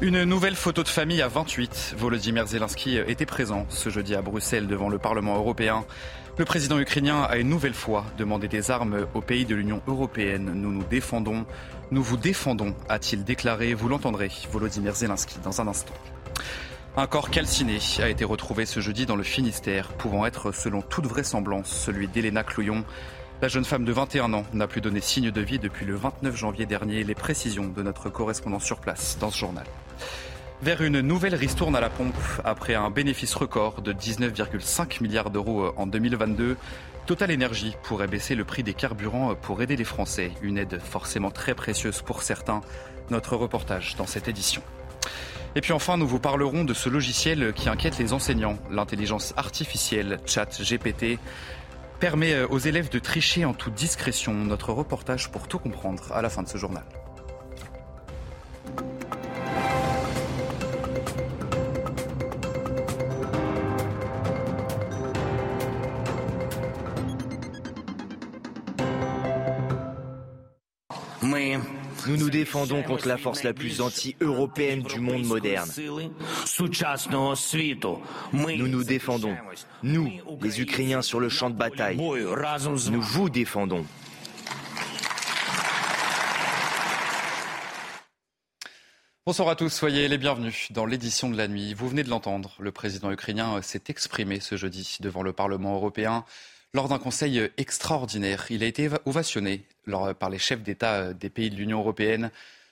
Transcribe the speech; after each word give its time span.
Une 0.00 0.22
nouvelle 0.22 0.54
photo 0.54 0.84
de 0.84 0.88
famille 0.88 1.22
à 1.22 1.26
28. 1.26 1.96
Volodymyr 1.98 2.46
Zelensky 2.46 2.98
était 2.98 3.26
présent 3.26 3.66
ce 3.68 3.90
jeudi 3.90 4.14
à 4.14 4.22
Bruxelles 4.22 4.68
devant 4.68 4.88
le 4.88 5.00
Parlement 5.00 5.34
européen. 5.34 5.84
Le 6.36 6.44
président 6.44 6.78
ukrainien 6.78 7.22
a 7.22 7.36
une 7.36 7.48
nouvelle 7.48 7.74
fois 7.74 8.04
demandé 8.16 8.46
des 8.46 8.70
armes 8.70 9.08
aux 9.14 9.20
pays 9.20 9.44
de 9.44 9.56
l'Union 9.56 9.82
européenne. 9.88 10.52
Nous 10.54 10.70
nous 10.70 10.84
défendons, 10.84 11.44
nous 11.90 12.02
vous 12.04 12.16
défendons, 12.16 12.76
a-t-il 12.88 13.24
déclaré. 13.24 13.74
Vous 13.74 13.88
l'entendrez, 13.88 14.30
Volodymyr 14.52 14.94
Zelensky, 14.94 15.40
dans 15.42 15.60
un 15.60 15.66
instant. 15.66 15.94
Un 16.96 17.08
corps 17.08 17.30
calciné 17.30 17.78
a 18.00 18.08
été 18.08 18.24
retrouvé 18.24 18.66
ce 18.66 18.78
jeudi 18.78 19.04
dans 19.04 19.16
le 19.16 19.24
Finistère, 19.24 19.88
pouvant 19.94 20.26
être, 20.26 20.52
selon 20.52 20.80
toute 20.80 21.06
vraisemblance, 21.06 21.70
celui 21.70 22.06
d'Elena 22.06 22.44
Clouillon. 22.44 22.84
La 23.42 23.48
jeune 23.48 23.64
femme 23.64 23.84
de 23.84 23.92
21 23.92 24.32
ans 24.32 24.44
n'a 24.52 24.68
plus 24.68 24.80
donné 24.80 25.00
signe 25.00 25.32
de 25.32 25.40
vie 25.40 25.58
depuis 25.58 25.86
le 25.86 25.96
29 25.96 26.36
janvier 26.36 26.66
dernier. 26.66 27.02
Les 27.02 27.16
précisions 27.16 27.66
de 27.66 27.82
notre 27.82 28.10
correspondant 28.10 28.60
sur 28.60 28.78
place 28.78 29.18
dans 29.20 29.30
ce 29.30 29.38
journal. 29.38 29.64
Vers 30.60 30.82
une 30.82 31.00
nouvelle 31.00 31.36
ristourne 31.36 31.76
à 31.76 31.80
la 31.80 31.88
pompe, 31.88 32.16
après 32.44 32.74
un 32.74 32.90
bénéfice 32.90 33.34
record 33.34 33.80
de 33.80 33.92
19,5 33.92 35.02
milliards 35.02 35.30
d'euros 35.30 35.72
en 35.76 35.86
2022, 35.86 36.56
Total 37.06 37.32
Energy 37.32 37.74
pourrait 37.84 38.08
baisser 38.08 38.34
le 38.34 38.44
prix 38.44 38.62
des 38.62 38.74
carburants 38.74 39.34
pour 39.34 39.62
aider 39.62 39.76
les 39.76 39.84
Français. 39.84 40.32
Une 40.42 40.58
aide 40.58 40.80
forcément 40.80 41.30
très 41.30 41.54
précieuse 41.54 42.02
pour 42.02 42.22
certains. 42.22 42.60
Notre 43.10 43.36
reportage 43.36 43.96
dans 43.96 44.06
cette 44.06 44.28
édition. 44.28 44.60
Et 45.54 45.60
puis 45.60 45.72
enfin, 45.72 45.96
nous 45.96 46.06
vous 46.06 46.18
parlerons 46.18 46.64
de 46.64 46.74
ce 46.74 46.88
logiciel 46.88 47.52
qui 47.54 47.68
inquiète 47.68 47.98
les 47.98 48.12
enseignants, 48.12 48.58
l'intelligence 48.70 49.32
artificielle 49.36 50.18
ChatGPT 50.26 51.18
permet 51.98 52.42
aux 52.42 52.58
élèves 52.58 52.90
de 52.90 52.98
tricher 52.98 53.44
en 53.44 53.54
toute 53.54 53.74
discrétion. 53.74 54.34
Notre 54.34 54.72
reportage 54.72 55.30
pour 55.30 55.48
tout 55.48 55.58
comprendre 55.58 56.12
à 56.12 56.20
la 56.20 56.28
fin 56.28 56.42
de 56.42 56.48
ce 56.48 56.58
journal. 56.58 56.84
Défendons 72.48 72.82
contre 72.82 73.06
la 73.06 73.18
force 73.18 73.42
la 73.42 73.52
plus 73.52 73.82
anti-européenne 73.82 74.82
du 74.82 75.00
monde 75.00 75.26
moderne. 75.26 75.68
Nous 78.32 78.68
nous 78.68 78.84
défendons. 78.84 79.36
Nous, 79.82 80.10
les 80.40 80.60
Ukrainiens 80.62 81.02
sur 81.02 81.20
le 81.20 81.28
champ 81.28 81.50
de 81.50 81.56
bataille. 81.56 81.98
Nous 81.98 83.02
vous 83.02 83.28
défendons. 83.28 83.84
Bonsoir 89.26 89.50
à 89.50 89.54
tous, 89.54 89.68
soyez 89.68 90.08
les 90.08 90.16
bienvenus 90.16 90.72
dans 90.72 90.86
l'édition 90.86 91.28
de 91.28 91.36
la 91.36 91.48
nuit. 91.48 91.74
Vous 91.74 91.90
venez 91.90 92.02
de 92.02 92.08
l'entendre, 92.08 92.54
le 92.60 92.72
président 92.72 93.12
ukrainien 93.12 93.60
s'est 93.60 93.84
exprimé 93.88 94.40
ce 94.40 94.56
jeudi 94.56 94.96
devant 95.00 95.22
le 95.22 95.34
Parlement 95.34 95.74
européen 95.74 96.24
lors 96.74 96.88
d'un 96.88 96.98
conseil 96.98 97.50
extraordinaire. 97.56 98.46
Il 98.50 98.62
a 98.62 98.66
été 98.66 98.90
ovationné 99.06 99.64
par 100.18 100.30
les 100.30 100.38
chefs 100.38 100.62
d'État 100.62 101.12
des 101.12 101.30
pays 101.30 101.50
de 101.50 101.56
l'Union 101.56 101.80
européenne. 101.80 102.30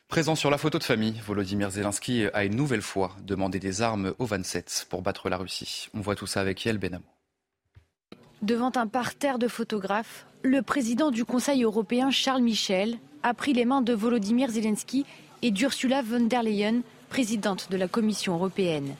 Présent 0.08 0.36
sur 0.36 0.50
la 0.50 0.58
photo 0.58 0.78
de 0.78 0.84
famille, 0.84 1.20
Volodymyr 1.26 1.70
Zelensky 1.70 2.26
a 2.32 2.44
une 2.44 2.54
nouvelle 2.54 2.82
fois 2.82 3.16
demandé 3.24 3.58
des 3.58 3.82
armes 3.82 4.14
aux 4.18 4.26
27 4.26 4.86
pour 4.88 5.02
battre 5.02 5.28
la 5.28 5.36
Russie. 5.36 5.88
On 5.94 6.00
voit 6.00 6.14
tout 6.14 6.28
ça 6.28 6.40
avec 6.40 6.64
Yael 6.64 6.78
Benamou. 6.78 7.04
Devant 8.42 8.70
un 8.76 8.86
parterre 8.86 9.38
de 9.38 9.48
photographes, 9.48 10.26
le 10.42 10.62
président 10.62 11.10
du 11.10 11.24
Conseil 11.24 11.64
européen 11.64 12.10
Charles 12.10 12.42
Michel 12.42 12.98
a 13.24 13.34
pris 13.34 13.52
les 13.52 13.64
mains 13.64 13.82
de 13.82 13.94
Volodymyr 13.94 14.50
Zelensky 14.50 15.04
et 15.42 15.50
d'Ursula 15.50 16.02
von 16.02 16.20
der 16.20 16.42
Leyen, 16.42 16.82
présidente 17.08 17.68
de 17.70 17.76
la 17.76 17.88
Commission 17.88 18.34
européenne. 18.34 18.94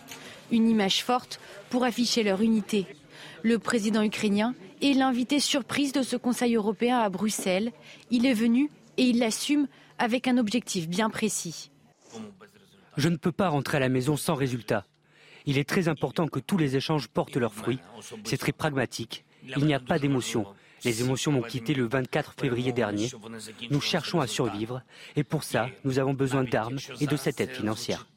Une 0.51 0.69
image 0.69 1.05
forte 1.05 1.39
pour 1.71 1.85
afficher 1.85 2.25
leur 2.25 2.41
unité. 2.41 2.87
Le 3.47 3.61
président 3.61 4.03
ukrainien 4.03 4.57
est 4.83 4.93
l'invité 4.93 5.39
surprise 5.39 5.93
de 5.93 6.03
ce 6.03 6.17
Conseil 6.17 6.57
européen 6.57 6.99
à 6.99 7.09
Bruxelles. 7.09 7.71
Il 8.11 8.27
est 8.27 8.35
venu 8.35 8.73
et 8.97 9.05
il 9.05 9.21
l'assume 9.21 9.69
avec 9.99 10.27
un 10.27 10.37
objectif 10.37 10.89
bien 10.89 11.11
précis. 11.11 11.71
Je 12.97 13.09
ne 13.09 13.15
peux 13.15 13.31
pas 13.31 13.49
rentrer 13.49 13.77
à 13.77 13.81
la 13.81 13.89
maison 13.89 14.17
sans 14.17 14.35
résultat. 14.35 14.85
Il 15.45 15.59
est 15.59 15.69
très 15.69 15.87
important 15.87 16.27
que 16.27 16.41
tous 16.41 16.59
les 16.59 16.75
échanges 16.75 17.07
portent 17.07 17.37
leurs 17.37 17.55
fruits. 17.55 17.79
C'est 18.25 18.37
très 18.37 18.51
pragmatique. 18.51 19.25
Il 19.57 19.65
n'y 19.65 19.75
a 19.75 19.79
pas 19.79 20.01
d'émotion. 20.01 20.45
Les 20.85 21.03
émotions 21.03 21.31
m'ont 21.31 21.43
quitté 21.43 21.73
le 21.73 21.87
24 21.87 22.35
février 22.41 22.73
dernier. 22.73 23.09
Nous 23.71 23.81
cherchons 23.81 24.19
à 24.19 24.27
survivre 24.27 24.83
et 25.15 25.23
pour 25.23 25.45
ça, 25.45 25.69
nous 25.85 26.01
avons 26.01 26.15
besoin 26.15 26.43
d'armes 26.43 26.79
et 27.01 27.07
de 27.07 27.17
cette 27.17 27.41
aide 27.41 27.53
financière. 27.53 28.09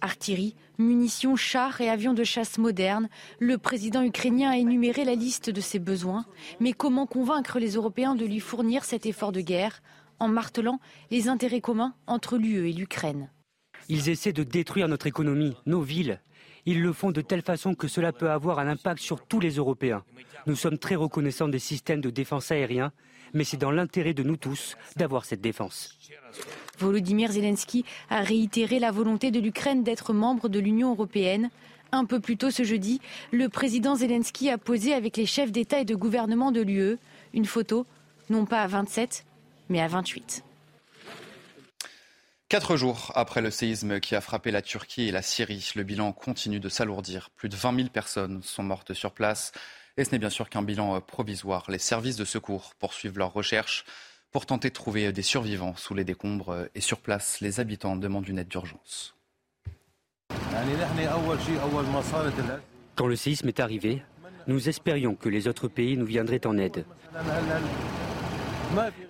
Artillerie, 0.00 0.56
munitions, 0.78 1.36
chars 1.36 1.80
et 1.80 1.88
avions 1.88 2.14
de 2.14 2.24
chasse 2.24 2.58
modernes, 2.58 3.08
le 3.38 3.58
président 3.58 4.02
ukrainien 4.02 4.50
a 4.50 4.56
énuméré 4.56 5.04
la 5.04 5.14
liste 5.14 5.50
de 5.50 5.60
ses 5.60 5.78
besoins. 5.78 6.24
Mais 6.60 6.72
comment 6.72 7.06
convaincre 7.06 7.58
les 7.58 7.72
Européens 7.72 8.14
de 8.14 8.24
lui 8.24 8.40
fournir 8.40 8.84
cet 8.84 9.06
effort 9.06 9.32
de 9.32 9.40
guerre 9.40 9.82
en 10.18 10.28
martelant 10.28 10.80
les 11.10 11.28
intérêts 11.28 11.60
communs 11.60 11.94
entre 12.06 12.38
l'UE 12.38 12.68
et 12.68 12.72
l'Ukraine? 12.72 13.30
Ils 13.88 14.08
essaient 14.08 14.32
de 14.32 14.42
détruire 14.42 14.88
notre 14.88 15.06
économie, 15.06 15.56
nos 15.66 15.80
villes. 15.80 16.20
Ils 16.66 16.82
le 16.82 16.92
font 16.92 17.12
de 17.12 17.20
telle 17.20 17.42
façon 17.42 17.74
que 17.74 17.88
cela 17.88 18.12
peut 18.12 18.30
avoir 18.30 18.58
un 18.58 18.68
impact 18.68 19.00
sur 19.00 19.24
tous 19.24 19.40
les 19.40 19.56
Européens. 19.56 20.04
Nous 20.46 20.56
sommes 20.56 20.78
très 20.78 20.96
reconnaissants 20.96 21.48
des 21.48 21.58
systèmes 21.58 22.00
de 22.00 22.10
défense 22.10 22.50
aérien, 22.50 22.92
mais 23.32 23.44
c'est 23.44 23.56
dans 23.56 23.70
l'intérêt 23.70 24.14
de 24.14 24.22
nous 24.22 24.36
tous 24.36 24.76
d'avoir 24.96 25.24
cette 25.24 25.40
défense. 25.40 25.98
Volodymyr 26.78 27.32
Zelensky 27.32 27.84
a 28.10 28.20
réitéré 28.20 28.78
la 28.78 28.90
volonté 28.90 29.30
de 29.30 29.40
l'Ukraine 29.40 29.82
d'être 29.82 30.12
membre 30.12 30.48
de 30.48 30.58
l'Union 30.58 30.90
européenne. 30.90 31.50
Un 31.92 32.04
peu 32.04 32.20
plus 32.20 32.36
tôt 32.36 32.50
ce 32.50 32.64
jeudi, 32.64 33.00
le 33.32 33.48
président 33.48 33.96
Zelensky 33.96 34.50
a 34.50 34.58
posé 34.58 34.92
avec 34.92 35.16
les 35.16 35.26
chefs 35.26 35.52
d'État 35.52 35.80
et 35.80 35.84
de 35.84 35.94
gouvernement 35.94 36.52
de 36.52 36.60
l'UE 36.60 36.98
une 37.34 37.46
photo, 37.46 37.86
non 38.30 38.46
pas 38.46 38.62
à 38.62 38.66
27, 38.66 39.24
mais 39.68 39.80
à 39.80 39.88
28. 39.88 40.44
Quatre 42.48 42.76
jours 42.76 43.12
après 43.14 43.42
le 43.42 43.50
séisme 43.50 44.00
qui 44.00 44.14
a 44.14 44.22
frappé 44.22 44.50
la 44.50 44.62
Turquie 44.62 45.08
et 45.08 45.12
la 45.12 45.20
Syrie, 45.20 45.70
le 45.76 45.82
bilan 45.82 46.12
continue 46.12 46.60
de 46.60 46.70
s'alourdir. 46.70 47.28
Plus 47.36 47.50
de 47.50 47.56
20 47.56 47.76
000 47.76 47.88
personnes 47.90 48.42
sont 48.42 48.62
mortes 48.62 48.94
sur 48.94 49.12
place. 49.12 49.52
Et 49.98 50.04
ce 50.04 50.12
n'est 50.12 50.18
bien 50.18 50.30
sûr 50.30 50.48
qu'un 50.48 50.62
bilan 50.62 51.00
provisoire. 51.02 51.70
Les 51.70 51.78
services 51.78 52.16
de 52.16 52.24
secours 52.24 52.72
poursuivent 52.78 53.18
leurs 53.18 53.34
recherches 53.34 53.84
pour 54.38 54.46
tenter 54.46 54.68
de 54.68 54.74
trouver 54.74 55.10
des 55.10 55.22
survivants 55.22 55.74
sous 55.74 55.94
les 55.94 56.04
décombres. 56.04 56.68
Et 56.76 56.80
sur 56.80 56.98
place, 56.98 57.40
les 57.40 57.58
habitants 57.58 57.96
demandent 57.96 58.28
une 58.28 58.38
aide 58.38 58.46
d'urgence. 58.46 59.16
Quand 62.94 63.08
le 63.08 63.16
séisme 63.16 63.48
est 63.48 63.58
arrivé, 63.58 64.00
nous 64.46 64.68
espérions 64.68 65.16
que 65.16 65.28
les 65.28 65.48
autres 65.48 65.66
pays 65.66 65.96
nous 65.96 66.06
viendraient 66.06 66.46
en 66.46 66.56
aide. 66.56 66.84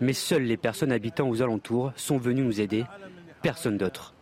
Mais 0.01 0.15
seules 0.15 0.45
les 0.45 0.57
personnes 0.57 0.93
habitant 0.93 1.29
aux 1.29 1.43
alentours 1.43 1.93
sont 1.95 2.17
venues 2.17 2.41
nous 2.41 2.63
aider, 2.63 2.87
personne 3.43 3.77
d'autre. 3.77 4.15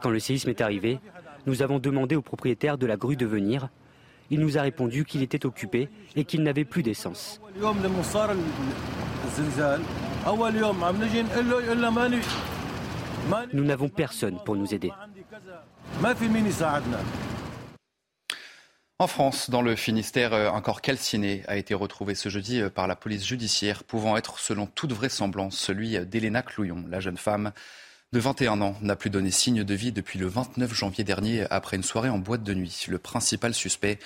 Quand 0.00 0.10
le 0.10 0.18
séisme 0.18 0.48
est 0.48 0.62
arrivé, 0.62 0.98
nous 1.44 1.60
avons 1.60 1.78
demandé 1.78 2.16
au 2.16 2.22
propriétaire 2.22 2.78
de 2.78 2.86
la 2.86 2.96
grue 2.96 3.16
de 3.16 3.26
venir. 3.26 3.68
Il 4.30 4.40
nous 4.40 4.58
a 4.58 4.62
répondu 4.62 5.04
qu'il 5.04 5.22
était 5.22 5.46
occupé 5.46 5.88
et 6.16 6.24
qu'il 6.24 6.42
n'avait 6.42 6.64
plus 6.64 6.82
d'essence. 6.82 7.40
Nous 13.52 13.64
n'avons 13.64 13.88
personne 13.88 14.38
pour 14.44 14.56
nous 14.56 14.74
aider. 14.74 14.92
En 19.00 19.06
France, 19.06 19.48
dans 19.48 19.62
le 19.62 19.76
Finistère, 19.76 20.34
un 20.34 20.60
corps 20.60 20.82
calciné 20.82 21.44
a 21.46 21.56
été 21.56 21.72
retrouvé 21.72 22.14
ce 22.14 22.28
jeudi 22.28 22.62
par 22.74 22.88
la 22.88 22.96
police 22.96 23.24
judiciaire, 23.24 23.84
pouvant 23.84 24.16
être, 24.16 24.40
selon 24.40 24.66
toute 24.66 24.92
vraisemblance, 24.92 25.56
celui 25.56 26.04
d'Elena 26.04 26.42
Clouillon. 26.42 26.84
La 26.88 27.00
jeune 27.00 27.16
femme 27.16 27.52
de 28.12 28.20
21 28.20 28.62
ans 28.62 28.74
n'a 28.80 28.96
plus 28.96 29.10
donné 29.10 29.30
signe 29.30 29.64
de 29.64 29.74
vie 29.74 29.92
depuis 29.92 30.18
le 30.18 30.26
29 30.26 30.72
janvier 30.72 31.04
dernier 31.04 31.44
après 31.50 31.76
une 31.76 31.82
soirée 31.82 32.08
en 32.08 32.18
boîte 32.18 32.42
de 32.42 32.54
nuit. 32.54 32.86
Le 32.88 32.98
principal 32.98 33.52
suspect 33.52 33.98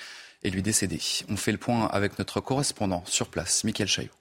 est 0.43 0.49
lui 0.49 0.61
décédé. 0.61 0.99
On 1.29 1.37
fait 1.37 1.53
le 1.53 1.57
point 1.57 1.87
avec 1.87 2.19
notre 2.19 2.41
correspondant 2.41 3.03
sur 3.05 3.29
place, 3.29 3.63
Mickaël 3.63 3.87
Chaillot. 3.87 4.11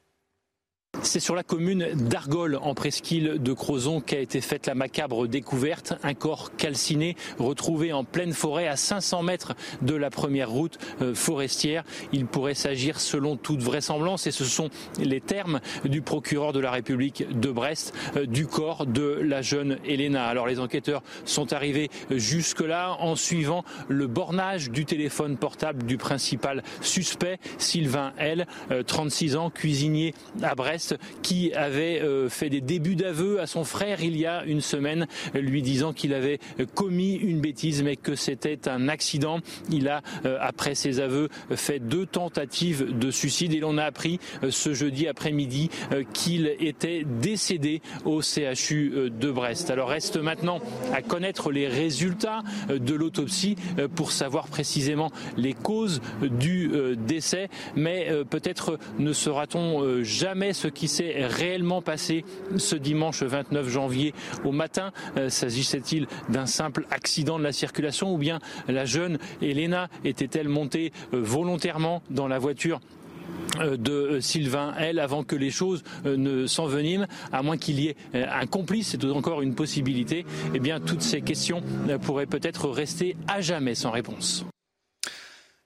C'est 1.00 1.20
sur 1.20 1.34
la 1.34 1.42
commune 1.42 1.88
d'Argol, 1.94 2.58
en 2.62 2.74
presqu'île 2.74 3.42
de 3.42 3.52
Crozon, 3.54 4.00
qu'a 4.00 4.20
été 4.20 4.40
faite 4.40 4.66
la 4.66 4.74
macabre 4.74 5.26
découverte. 5.26 5.94
Un 6.02 6.12
corps 6.12 6.54
calciné 6.56 7.16
retrouvé 7.38 7.92
en 7.92 8.04
pleine 8.04 8.34
forêt 8.34 8.68
à 8.68 8.76
500 8.76 9.22
mètres 9.22 9.54
de 9.80 9.94
la 9.94 10.10
première 10.10 10.50
route 10.50 10.78
euh, 11.00 11.14
forestière. 11.14 11.82
Il 12.12 12.26
pourrait 12.26 12.54
s'agir, 12.54 13.00
selon 13.00 13.36
toute 13.36 13.62
vraisemblance, 13.62 14.26
et 14.26 14.30
ce 14.30 14.44
sont 14.44 14.68
les 14.98 15.20
termes 15.20 15.60
du 15.86 16.02
procureur 16.02 16.52
de 16.52 16.60
la 16.60 16.70
République 16.70 17.24
de 17.40 17.50
Brest, 17.50 17.94
euh, 18.16 18.26
du 18.26 18.46
corps 18.46 18.86
de 18.86 19.18
la 19.22 19.40
jeune 19.40 19.78
Elena. 19.86 20.26
Alors 20.26 20.46
les 20.46 20.60
enquêteurs 20.60 21.02
sont 21.24 21.54
arrivés 21.54 21.90
jusque-là 22.10 22.96
en 23.00 23.16
suivant 23.16 23.64
le 23.88 24.06
bornage 24.06 24.70
du 24.70 24.84
téléphone 24.84 25.38
portable 25.38 25.84
du 25.84 25.96
principal 25.96 26.62
suspect, 26.82 27.38
Sylvain 27.58 28.12
L, 28.18 28.46
36 28.86 29.34
euh, 29.34 29.38
ans, 29.38 29.50
cuisinier 29.50 30.14
à 30.42 30.54
Brest, 30.54 30.81
qui 31.22 31.52
avait 31.54 32.00
euh, 32.00 32.28
fait 32.28 32.50
des 32.50 32.60
débuts 32.60 32.96
d'aveu 32.96 33.40
à 33.40 33.46
son 33.46 33.64
frère 33.64 34.02
il 34.02 34.16
y 34.16 34.26
a 34.26 34.44
une 34.44 34.60
semaine, 34.60 35.06
lui 35.34 35.62
disant 35.62 35.92
qu'il 35.92 36.14
avait 36.14 36.38
commis 36.74 37.14
une 37.14 37.40
bêtise 37.40 37.82
mais 37.82 37.96
que 37.96 38.14
c'était 38.14 38.68
un 38.68 38.88
accident. 38.88 39.40
Il 39.70 39.88
a, 39.88 40.02
euh, 40.24 40.38
après 40.40 40.74
ses 40.74 41.00
aveux, 41.00 41.28
fait 41.54 41.78
deux 41.78 42.06
tentatives 42.06 42.98
de 42.98 43.10
suicide 43.10 43.54
et 43.54 43.60
l'on 43.60 43.78
a 43.78 43.84
appris 43.84 44.18
ce 44.48 44.74
jeudi 44.74 45.06
après-midi 45.06 45.70
qu'il 46.12 46.54
était 46.60 47.04
décédé 47.04 47.80
au 48.04 48.20
CHU 48.22 49.10
de 49.10 49.30
Brest. 49.30 49.70
Alors 49.70 49.88
reste 49.88 50.16
maintenant 50.16 50.60
à 50.92 51.02
connaître 51.02 51.50
les 51.50 51.68
résultats 51.68 52.42
de 52.68 52.94
l'autopsie 52.94 53.56
pour 53.94 54.12
savoir 54.12 54.48
précisément 54.48 55.10
les 55.36 55.52
causes 55.52 56.00
du 56.22 56.70
décès, 56.96 57.48
mais 57.76 58.08
peut-être 58.28 58.78
ne 58.98 59.12
saura-t-on 59.12 60.02
jamais 60.02 60.52
ce 60.52 60.68
qui 60.74 60.88
s'est 60.88 61.26
réellement 61.26 61.82
passé 61.82 62.24
ce 62.56 62.76
dimanche 62.76 63.22
29 63.22 63.68
janvier 63.68 64.14
au 64.44 64.52
matin. 64.52 64.92
Euh, 65.16 65.28
S'agissait-il 65.28 66.06
d'un 66.28 66.46
simple 66.46 66.86
accident 66.90 67.38
de 67.38 67.44
la 67.44 67.52
circulation 67.52 68.14
ou 68.14 68.18
bien 68.18 68.38
la 68.68 68.84
jeune 68.84 69.18
Elena 69.40 69.88
était-elle 70.04 70.48
montée 70.48 70.92
euh, 71.14 71.20
volontairement 71.22 72.02
dans 72.10 72.28
la 72.28 72.38
voiture 72.38 72.80
euh, 73.60 73.76
de 73.76 74.20
Sylvain 74.20 74.74
elle 74.78 74.98
avant 74.98 75.24
que 75.24 75.36
les 75.36 75.50
choses 75.50 75.82
ne 76.04 76.46
s'enveniment, 76.46 77.06
à 77.32 77.42
moins 77.42 77.56
qu'il 77.56 77.80
y 77.80 77.88
ait 77.88 77.96
un 78.14 78.46
complice, 78.46 78.90
c'est 78.90 79.04
encore 79.04 79.42
une 79.42 79.54
possibilité, 79.54 80.24
eh 80.54 80.58
bien 80.58 80.80
toutes 80.80 81.02
ces 81.02 81.20
questions 81.20 81.62
pourraient 82.02 82.26
peut-être 82.26 82.68
rester 82.68 83.16
à 83.28 83.40
jamais 83.40 83.74
sans 83.74 83.90
réponse. 83.90 84.44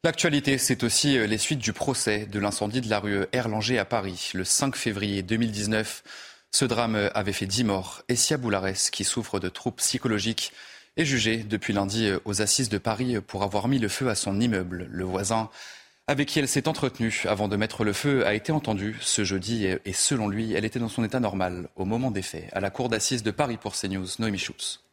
L'actualité, 0.07 0.57
c'est 0.57 0.85
aussi 0.85 1.19
euh, 1.19 1.27
les 1.27 1.37
suites 1.37 1.59
du 1.59 1.73
procès 1.73 2.27
de 2.27 2.39
l'incendie 2.39 2.81
de 2.81 2.89
la 2.89 3.01
rue 3.01 3.27
Erlanger 3.33 3.77
à 3.77 3.85
Paris 3.85 4.31
le 4.35 4.45
5 4.45 4.77
février 4.77 5.25
2019. 5.25 6.05
Ce 6.53 6.65
drame 6.65 6.95
euh, 6.95 7.11
avait 7.13 7.33
fait 7.33 7.47
10 7.47 7.65
morts. 7.65 8.03
Essia 8.09 8.37
Boulares, 8.37 8.93
qui 8.93 9.03
souffre 9.03 9.41
de 9.41 9.49
troubles 9.49 9.79
psychologiques, 9.79 10.53
est 10.97 11.05
jugée 11.05 11.39
depuis 11.39 11.73
lundi 11.73 12.07
euh, 12.07 12.21
aux 12.25 12.41
assises 12.41 12.69
de 12.69 12.79
Paris 12.79 13.17
pour 13.21 13.43
avoir 13.43 13.67
mis 13.67 13.81
le 13.81 13.89
feu 13.89 14.09
à 14.09 14.15
son 14.15 14.39
immeuble. 14.41 14.87
Le 14.93 15.05
voisin 15.05 15.51
avec 16.07 16.29
qui 16.29 16.39
elle 16.39 16.47
s'est 16.47 16.69
entretenue 16.69 17.25
avant 17.27 17.49
de 17.49 17.57
mettre 17.57 17.83
le 17.83 17.93
feu 17.93 18.25
a 18.29 18.35
été 18.35 18.53
entendu 18.53 18.97
ce 19.01 19.25
jeudi 19.25 19.67
et 19.67 19.93
selon 19.93 20.29
lui, 20.29 20.53
elle 20.53 20.65
était 20.65 20.79
dans 20.79 20.89
son 20.89 21.03
état 21.03 21.19
normal 21.19 21.69
au 21.75 21.85
moment 21.85 22.13
des 22.13 22.23
faits. 22.23 22.49
À 22.53 22.61
la 22.61 22.71
cour 22.71 22.89
d'assises 22.89 23.25
de 23.25 23.33
Paris 23.33 23.57
pour 23.57 23.75
CNews, 23.75 24.07
Noémie 24.21 24.39
Schultz. 24.39 24.86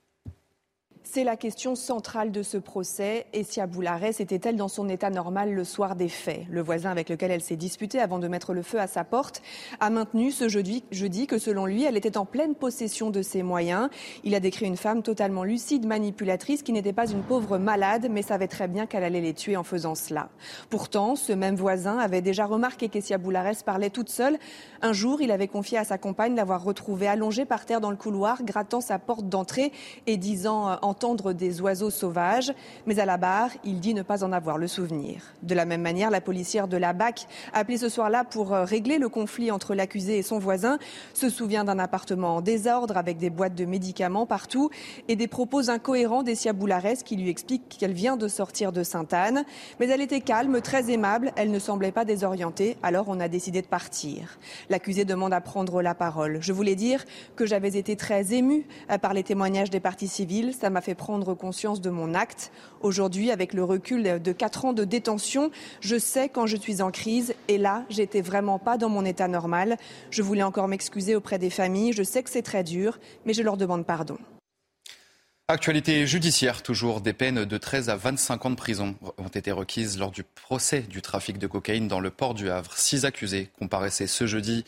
C'est 1.13 1.23
la 1.23 1.37
question 1.37 1.75
centrale 1.75 2.31
de 2.31 2.41
ce 2.41 2.57
procès. 2.57 3.27
Essia 3.33 3.67
Boularès 3.67 4.19
était-elle 4.19 4.55
dans 4.55 4.67
son 4.67 4.89
état 4.89 5.11
normal 5.11 5.53
le 5.53 5.63
soir 5.63 5.95
des 5.95 6.09
faits? 6.09 6.47
Le 6.49 6.63
voisin 6.63 6.89
avec 6.89 7.07
lequel 7.07 7.29
elle 7.29 7.43
s'est 7.43 7.55
disputée 7.55 7.99
avant 7.99 8.17
de 8.17 8.27
mettre 8.27 8.51
le 8.51 8.63
feu 8.63 8.79
à 8.79 8.87
sa 8.87 9.03
porte 9.03 9.43
a 9.79 9.91
maintenu 9.91 10.31
ce 10.31 10.49
jeudi, 10.49 11.27
que 11.27 11.37
selon 11.37 11.67
lui, 11.67 11.83
elle 11.83 11.97
était 11.97 12.17
en 12.17 12.25
pleine 12.25 12.55
possession 12.55 13.11
de 13.11 13.21
ses 13.21 13.43
moyens. 13.43 13.89
Il 14.23 14.33
a 14.33 14.39
décrit 14.39 14.65
une 14.65 14.75
femme 14.75 15.03
totalement 15.03 15.43
lucide, 15.43 15.85
manipulatrice, 15.85 16.63
qui 16.63 16.73
n'était 16.73 16.93
pas 16.93 17.05
une 17.05 17.21
pauvre 17.21 17.59
malade, 17.59 18.07
mais 18.09 18.23
savait 18.23 18.47
très 18.47 18.67
bien 18.67 18.87
qu'elle 18.87 19.03
allait 19.03 19.21
les 19.21 19.35
tuer 19.35 19.55
en 19.55 19.63
faisant 19.63 19.93
cela. 19.93 20.29
Pourtant, 20.71 21.15
ce 21.15 21.31
même 21.31 21.55
voisin 21.55 21.99
avait 21.99 22.23
déjà 22.23 22.47
remarqué 22.47 22.89
qu'Essia 22.89 23.19
Boularès 23.19 23.61
parlait 23.61 23.91
toute 23.91 24.09
seule. 24.09 24.39
Un 24.81 24.93
jour, 24.93 25.21
il 25.21 25.29
avait 25.29 25.47
confié 25.47 25.77
à 25.77 25.83
sa 25.83 25.99
compagne 25.99 26.33
l'avoir 26.33 26.63
retrouvée 26.63 27.07
allongée 27.07 27.45
par 27.45 27.67
terre 27.67 27.81
dans 27.81 27.91
le 27.91 27.97
couloir, 27.97 28.41
grattant 28.41 28.81
sa 28.81 28.97
porte 28.97 29.29
d'entrée 29.29 29.71
et 30.07 30.17
disant 30.17 30.71
euh, 30.71 30.75
en 31.03 31.33
des 31.33 31.61
oiseaux 31.61 31.89
sauvages, 31.89 32.53
mais 32.85 32.99
à 32.99 33.05
la 33.05 33.17
barre, 33.17 33.49
il 33.63 33.79
dit 33.79 33.93
ne 33.93 34.01
pas 34.01 34.23
en 34.23 34.31
avoir 34.31 34.57
le 34.57 34.67
souvenir. 34.67 35.21
De 35.41 35.53
la 35.53 35.65
même 35.65 35.81
manière, 35.81 36.09
la 36.09 36.21
policière 36.21 36.67
de 36.67 36.77
la 36.77 36.93
BAC, 36.93 37.27
appelée 37.53 37.77
ce 37.77 37.89
soir-là 37.89 38.23
pour 38.23 38.53
euh, 38.53 38.63
régler 38.63 38.97
le 38.97 39.09
conflit 39.09 39.51
entre 39.51 39.75
l'accusé 39.75 40.17
et 40.17 40.23
son 40.23 40.39
voisin, 40.39 40.79
se 41.13 41.29
souvient 41.29 41.63
d'un 41.63 41.79
appartement 41.79 42.37
en 42.37 42.41
désordre 42.41 42.97
avec 42.97 43.17
des 43.17 43.29
boîtes 43.29 43.55
de 43.55 43.65
médicaments 43.65 44.25
partout 44.25 44.69
et 45.07 45.15
des 45.15 45.27
propos 45.27 45.69
incohérents 45.69 46.23
d'Essia 46.23 46.53
Boulares 46.53 47.03
qui 47.05 47.15
lui 47.15 47.29
explique 47.29 47.77
qu'elle 47.79 47.93
vient 47.93 48.17
de 48.17 48.27
sortir 48.27 48.71
de 48.71 48.83
Sainte-Anne. 48.83 49.43
Mais 49.79 49.87
elle 49.87 50.01
était 50.01 50.21
calme, 50.21 50.61
très 50.61 50.91
aimable, 50.91 51.31
elle 51.35 51.51
ne 51.51 51.59
semblait 51.59 51.91
pas 51.91 52.05
désorientée, 52.05 52.77
alors 52.81 53.05
on 53.09 53.19
a 53.19 53.27
décidé 53.27 53.61
de 53.61 53.67
partir. 53.67 54.37
L'accusé 54.69 55.05
demande 55.05 55.33
à 55.33 55.41
prendre 55.41 55.81
la 55.81 55.95
parole. 55.95 56.37
Je 56.41 56.53
voulais 56.53 56.75
dire 56.75 57.05
que 57.35 57.45
j'avais 57.45 57.75
été 57.77 57.95
très 57.95 58.33
émue 58.33 58.65
par 59.01 59.13
les 59.13 59.23
témoignages 59.23 59.69
des 59.69 59.79
parties 59.79 60.07
civiles. 60.07 60.53
Ça 60.53 60.69
m'a 60.69 60.81
fait 60.81 60.92
prendre 60.95 61.33
conscience 61.33 61.81
de 61.81 61.89
mon 61.89 62.13
acte. 62.13 62.51
Aujourd'hui, 62.81 63.31
avec 63.31 63.53
le 63.53 63.63
recul 63.63 64.21
de 64.21 64.31
quatre 64.31 64.65
ans 64.65 64.73
de 64.73 64.83
détention, 64.83 65.51
je 65.79 65.97
sais 65.97 66.29
quand 66.29 66.47
je 66.47 66.57
suis 66.57 66.81
en 66.81 66.91
crise. 66.91 67.33
Et 67.47 67.57
là, 67.57 67.85
j'étais 67.89 68.21
vraiment 68.21 68.59
pas 68.59 68.77
dans 68.77 68.89
mon 68.89 69.05
état 69.05 69.27
normal. 69.27 69.77
Je 70.11 70.21
voulais 70.21 70.43
encore 70.43 70.67
m'excuser 70.67 71.15
auprès 71.15 71.39
des 71.39 71.49
familles. 71.49 71.93
Je 71.93 72.03
sais 72.03 72.23
que 72.23 72.29
c'est 72.29 72.41
très 72.41 72.63
dur, 72.63 72.99
mais 73.25 73.33
je 73.33 73.41
leur 73.41 73.57
demande 73.57 73.85
pardon. 73.85 74.17
Actualité 75.49 76.07
judiciaire, 76.07 76.63
toujours 76.63 77.01
des 77.01 77.11
peines 77.11 77.43
de 77.43 77.57
13 77.57 77.89
à 77.89 77.97
25 77.97 78.45
ans 78.45 78.49
de 78.49 78.55
prison 78.55 78.95
ont 79.17 79.27
été 79.27 79.51
requises 79.51 79.99
lors 79.99 80.09
du 80.09 80.23
procès 80.23 80.79
du 80.79 81.01
trafic 81.01 81.37
de 81.37 81.47
cocaïne 81.47 81.89
dans 81.89 81.99
le 81.99 82.11
port 82.11 82.33
du 82.33 82.49
Havre. 82.49 82.77
Six 82.77 83.03
accusés 83.03 83.49
comparaissaient 83.59 84.07
ce 84.07 84.25
jeudi 84.25 84.63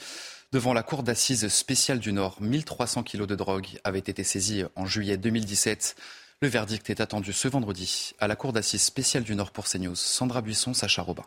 devant 0.56 0.72
la 0.72 0.84
cour 0.84 1.04
d'assises 1.04 1.50
spéciale 1.50 2.00
du 2.00 2.14
Nord. 2.14 2.38
1300 2.40 3.04
kilos 3.04 3.28
de 3.28 3.36
drogue 3.36 3.68
avaient 3.84 4.00
été 4.00 4.24
saisis 4.24 4.64
en 4.78 4.86
juillet 4.86 5.18
2017. 5.18 5.98
Le 6.42 6.48
verdict 6.48 6.90
est 6.90 7.02
attendu 7.02 7.34
ce 7.34 7.50
vendredi 7.50 8.14
à 8.22 8.30
la 8.30 8.38
cour 8.38 8.54
d'assises 8.54 8.84
spéciale 8.84 9.24
du 9.24 9.36
Nord 9.36 9.52
pour 9.52 9.66
CNews. 9.66 9.96
Sandra 9.96 10.40
Buisson, 10.40 10.74
Sacha 10.74 11.02
Robin. 11.02 11.26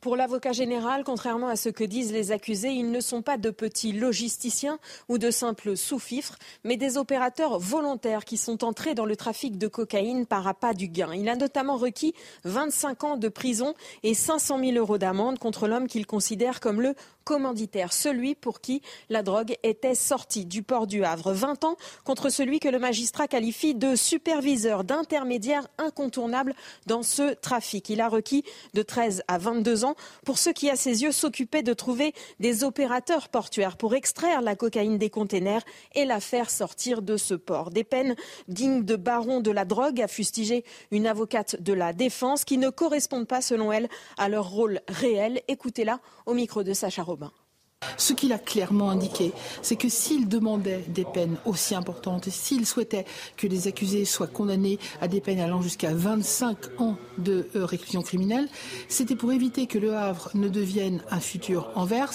Pour 0.00 0.16
l'avocat 0.16 0.52
général, 0.52 1.04
contrairement 1.04 1.48
à 1.48 1.56
ce 1.56 1.68
que 1.68 1.84
disent 1.84 2.12
les 2.12 2.32
accusés, 2.32 2.70
ils 2.70 2.90
ne 2.90 3.00
sont 3.00 3.22
pas 3.22 3.36
de 3.36 3.50
petits 3.50 3.92
logisticiens 3.92 4.78
ou 5.08 5.18
de 5.18 5.30
simples 5.30 5.76
sous-fifres, 5.76 6.38
mais 6.64 6.76
des 6.76 6.96
opérateurs 6.96 7.58
volontaires 7.58 8.24
qui 8.24 8.36
sont 8.36 8.64
entrés 8.64 8.94
dans 8.94 9.04
le 9.04 9.16
trafic 9.16 9.58
de 9.58 9.68
cocaïne 9.68 10.26
par 10.26 10.46
appât 10.46 10.74
du 10.74 10.88
gain. 10.88 11.12
Il 11.12 11.28
a 11.28 11.36
notamment 11.36 11.76
requis 11.76 12.14
25 12.44 13.04
ans 13.04 13.16
de 13.16 13.28
prison 13.28 13.74
et 14.02 14.14
500 14.14 14.60
000 14.60 14.72
euros 14.76 14.96
d'amende 14.96 15.38
contre 15.38 15.68
l'homme 15.68 15.86
qu'il 15.88 16.06
considère 16.06 16.60
comme 16.60 16.80
le 16.80 16.94
commanditaire, 17.30 17.92
celui 17.92 18.34
pour 18.34 18.60
qui 18.60 18.82
la 19.08 19.22
drogue 19.22 19.54
était 19.62 19.94
sortie 19.94 20.46
du 20.46 20.64
port 20.64 20.88
du 20.88 21.04
Havre. 21.04 21.32
20 21.32 21.62
ans 21.62 21.76
contre 22.02 22.28
celui 22.28 22.58
que 22.58 22.68
le 22.68 22.80
magistrat 22.80 23.28
qualifie 23.28 23.76
de 23.76 23.94
superviseur, 23.94 24.82
d'intermédiaire 24.82 25.68
incontournable 25.78 26.56
dans 26.86 27.04
ce 27.04 27.34
trafic. 27.34 27.88
Il 27.88 28.00
a 28.00 28.08
requis 28.08 28.42
de 28.74 28.82
13 28.82 29.22
à 29.28 29.38
22 29.38 29.84
ans 29.84 29.94
pour 30.26 30.38
ceux 30.38 30.52
qui, 30.52 30.70
à 30.70 30.74
ses 30.74 31.04
yeux, 31.04 31.12
s'occupaient 31.12 31.62
de 31.62 31.72
trouver 31.72 32.14
des 32.40 32.64
opérateurs 32.64 33.28
portuaires 33.28 33.76
pour 33.76 33.94
extraire 33.94 34.42
la 34.42 34.56
cocaïne 34.56 34.98
des 34.98 35.08
containers 35.08 35.62
et 35.94 36.06
la 36.06 36.18
faire 36.18 36.50
sortir 36.50 37.00
de 37.00 37.16
ce 37.16 37.34
port. 37.34 37.70
Des 37.70 37.84
peines 37.84 38.16
dignes 38.48 38.84
de 38.84 38.96
baron 38.96 39.40
de 39.40 39.52
la 39.52 39.64
drogue, 39.64 40.00
a 40.00 40.08
fustigé 40.08 40.64
une 40.90 41.06
avocate 41.06 41.62
de 41.62 41.74
la 41.74 41.92
défense, 41.92 42.44
qui 42.44 42.58
ne 42.58 42.70
correspondent 42.70 43.28
pas, 43.28 43.40
selon 43.40 43.70
elle, 43.70 43.88
à 44.18 44.28
leur 44.28 44.50
rôle 44.50 44.80
réel. 44.88 45.42
Écoutez-la 45.46 46.00
au 46.26 46.34
micro 46.34 46.64
de 46.64 46.72
Sacha 46.72 47.04
Robin. 47.04 47.19
Robin. 47.20 47.49
Ce 47.96 48.12
qu'il 48.12 48.32
a 48.32 48.38
clairement 48.38 48.90
indiqué, 48.90 49.32
c'est 49.62 49.76
que 49.76 49.88
s'il 49.88 50.28
demandait 50.28 50.84
des 50.88 51.04
peines 51.04 51.36
aussi 51.46 51.74
importantes, 51.74 52.28
s'il 52.28 52.66
souhaitait 52.66 53.06
que 53.38 53.46
les 53.46 53.68
accusés 53.68 54.04
soient 54.04 54.26
condamnés 54.26 54.78
à 55.00 55.08
des 55.08 55.20
peines 55.20 55.40
allant 55.40 55.62
jusqu'à 55.62 55.94
25 55.94 56.80
ans 56.80 56.96
de 57.16 57.48
euh, 57.56 57.64
réclusion 57.64 58.02
criminelle, 58.02 58.48
c'était 58.88 59.16
pour 59.16 59.32
éviter 59.32 59.66
que 59.66 59.78
le 59.78 59.94
Havre 59.96 60.30
ne 60.34 60.48
devienne 60.48 61.02
un 61.10 61.20
futur 61.20 61.70
Anvers, 61.74 62.12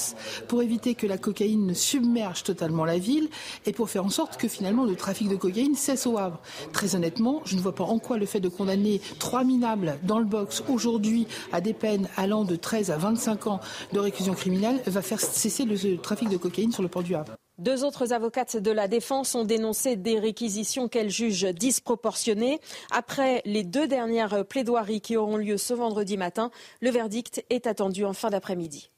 pour 0.48 0.62
éviter 0.62 0.94
que 0.94 1.08
la 1.08 1.18
cocaïne 1.18 1.66
ne 1.66 1.74
submerge 1.74 2.44
totalement 2.44 2.86
la 2.86 3.00
ville 3.00 3.30
et 3.66 3.72
pour 3.72 3.90
faire 3.90 4.06
en 4.06 4.10
sorte 4.10 4.38
que 4.38 4.48
finalement 4.48 4.86
le 4.86 4.96
trafic 4.96 5.30
de 5.30 5.36
cocaïne 5.36 5.76
cesse 5.76 6.06
au 6.06 6.18
Havre. 6.18 6.40
Très 6.74 6.96
honnêtement, 6.96 7.42
je 7.46 7.56
ne 7.56 7.62
vois 7.62 7.74
pas 7.74 7.86
en 7.86 7.98
quoi 7.98 8.18
le 8.18 8.26
fait 8.26 8.40
de 8.40 8.50
condamner 8.50 9.02
trois 9.18 9.44
minables 9.44 9.98
dans 10.04 10.20
le 10.20 10.26
box 10.26 10.64
aujourd'hui 10.70 11.26
à 11.52 11.62
des 11.62 11.74
peines 11.74 12.08
allant 12.18 12.44
de 12.44 12.56
13 12.56 12.92
à 12.92 12.98
25 12.98 13.48
ans 13.48 13.60
de 13.94 14.00
réclusion 14.00 14.36
criminelle 14.36 14.82
va 14.86 15.02
faire 15.02 15.20
cesser 15.20 15.55
le 15.64 15.98
trafic 15.98 16.28
de 16.28 16.36
cocaïne 16.36 16.74
sur 16.74 16.84
le 16.84 16.90
port 16.90 17.04
du 17.04 17.16
Havre. 17.16 17.36
Deux 17.58 17.86
autres 17.86 18.12
avocates 18.12 18.58
de 18.58 18.72
la 18.72 18.90
défense 18.90 19.34
ont 19.34 19.46
dénoncé 19.46 19.96
des 19.96 20.20
réquisitions 20.20 20.90
qu'elles 20.90 21.10
jugent 21.10 21.54
disproportionnées. 21.54 22.60
Après 22.92 23.42
les 23.46 23.64
deux 23.64 23.88
dernières 23.88 24.46
plaidoiries 24.46 25.00
qui 25.00 25.16
auront 25.16 25.38
lieu 25.38 25.58
ce 25.58 25.74
vendredi 25.74 26.18
matin, 26.18 26.52
le 26.82 26.90
verdict 26.90 27.46
est 27.50 27.66
attendu 27.66 28.04
en 28.04 28.12
fin 28.12 28.30
d'après-midi. 28.30 28.90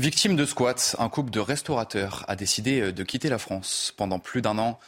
Victime 0.00 0.34
de 0.34 0.44
squats, 0.44 0.96
un 0.98 1.08
couple 1.08 1.30
de 1.30 1.40
restaurateurs 1.40 2.24
a 2.26 2.34
décidé 2.34 2.92
de 2.92 3.02
quitter 3.04 3.28
la 3.28 3.38
France. 3.38 3.94
Pendant 3.96 4.18
plus 4.18 4.42
d'un 4.42 4.58
an, 4.58 4.78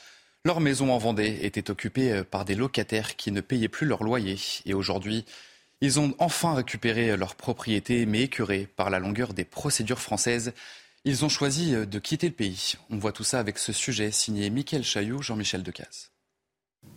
leur 0.45 0.61
maison 0.61 0.93
en 0.93 0.99
Vendée 0.99 1.39
était 1.43 1.71
occupée 1.71 2.23
par 2.29 2.45
des 2.45 2.57
locataires 2.57 3.15
qui 3.15 3.31
ne 3.31 3.41
payaient 3.41 3.69
plus 3.69 3.87
leur 3.87 4.03
loyer. 4.03 4.37
Et 4.67 4.75
aujourd'hui, 4.75 5.25
ils 5.81 6.01
ont 6.01 6.15
enfin 6.19 6.55
récupéré 6.55 7.17
leur 7.17 7.35
propriété, 7.35 8.07
mais 8.07 8.23
écœurés 8.23 8.69
par 8.77 8.91
la 8.91 8.99
longueur 8.99 9.35
des 9.35 9.45
procédures 9.45 10.01
françaises. 10.01 10.53
Ils 11.05 11.25
ont 11.25 11.29
choisi 11.29 11.73
de 11.73 11.99
quitter 11.99 12.29
le 12.29 12.35
pays. 12.35 12.75
On 12.91 12.99
voit 12.99 13.13
tout 13.13 13.25
ça 13.25 13.39
avec 13.39 13.59
ce 13.59 13.73
sujet 13.73 14.11
signé 14.11 14.51
Mickaël 14.51 14.85
Chailloux, 14.85 15.23
Jean-Michel 15.23 15.63
Decaze. 15.63 16.11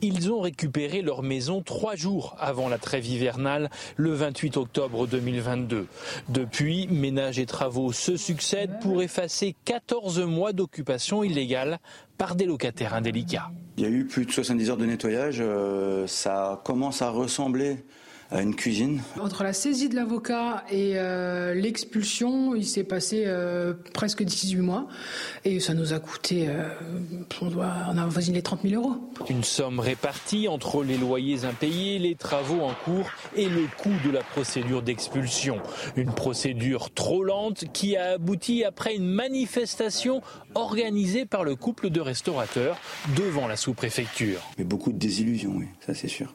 Ils 0.03 0.31
ont 0.31 0.41
récupéré 0.41 1.03
leur 1.03 1.21
maison 1.21 1.61
trois 1.61 1.95
jours 1.95 2.35
avant 2.39 2.69
la 2.69 2.79
trêve 2.79 3.05
hivernale, 3.05 3.69
le 3.97 4.13
28 4.13 4.57
octobre 4.57 5.05
2022. 5.05 5.87
Depuis, 6.29 6.87
ménages 6.87 7.37
et 7.37 7.45
travaux 7.45 7.91
se 7.91 8.17
succèdent 8.17 8.79
pour 8.81 9.03
effacer 9.03 9.55
14 9.65 10.21
mois 10.21 10.53
d'occupation 10.53 11.23
illégale 11.23 11.79
par 12.17 12.35
des 12.35 12.45
locataires 12.45 12.95
indélicats. 12.95 13.51
Il 13.77 13.83
y 13.83 13.85
a 13.85 13.89
eu 13.89 14.05
plus 14.05 14.25
de 14.25 14.31
70 14.31 14.71
heures 14.71 14.77
de 14.77 14.85
nettoyage. 14.85 15.37
Euh, 15.39 16.07
ça 16.07 16.61
commence 16.65 17.03
à 17.03 17.11
ressembler 17.11 17.77
une 18.39 18.55
cuisine. 18.55 19.01
Entre 19.19 19.43
la 19.43 19.51
saisie 19.51 19.89
de 19.89 19.95
l'avocat 19.95 20.63
et 20.71 20.93
euh, 20.95 21.53
l'expulsion, 21.53 22.55
il 22.55 22.65
s'est 22.65 22.83
passé 22.83 23.23
euh, 23.25 23.73
presque 23.93 24.23
18 24.23 24.61
mois 24.61 24.87
et 25.43 25.59
ça 25.59 25.73
nous 25.73 25.93
a 25.93 25.99
coûté, 25.99 26.47
euh, 26.47 26.69
on, 27.41 27.49
doit, 27.49 27.73
on 27.89 27.97
a 27.97 28.05
voisiné 28.05 28.37
les 28.37 28.41
30 28.41 28.61
000 28.63 28.81
euros. 28.81 28.95
Une 29.29 29.43
somme 29.43 29.79
répartie 29.79 30.47
entre 30.47 30.83
les 30.83 30.97
loyers 30.97 31.43
impayés, 31.43 31.99
les 31.99 32.15
travaux 32.15 32.61
en 32.61 32.73
cours 32.73 33.09
et 33.35 33.49
le 33.49 33.65
coût 33.77 33.93
de 34.05 34.11
la 34.11 34.21
procédure 34.21 34.81
d'expulsion. 34.81 35.59
Une 35.97 36.13
procédure 36.13 36.91
trop 36.93 37.23
lente 37.23 37.65
qui 37.73 37.97
a 37.97 38.11
abouti 38.13 38.63
après 38.63 38.95
une 38.95 39.07
manifestation 39.07 40.21
organisée 40.55 41.25
par 41.25 41.43
le 41.43 41.55
couple 41.55 41.89
de 41.89 41.99
restaurateurs 41.99 42.77
devant 43.17 43.47
la 43.47 43.57
sous-préfecture. 43.57 44.39
Mais 44.57 44.63
beaucoup 44.63 44.93
de 44.93 44.97
désillusions, 44.97 45.53
oui, 45.57 45.65
ça 45.85 45.93
c'est 45.93 46.07
sûr. 46.07 46.33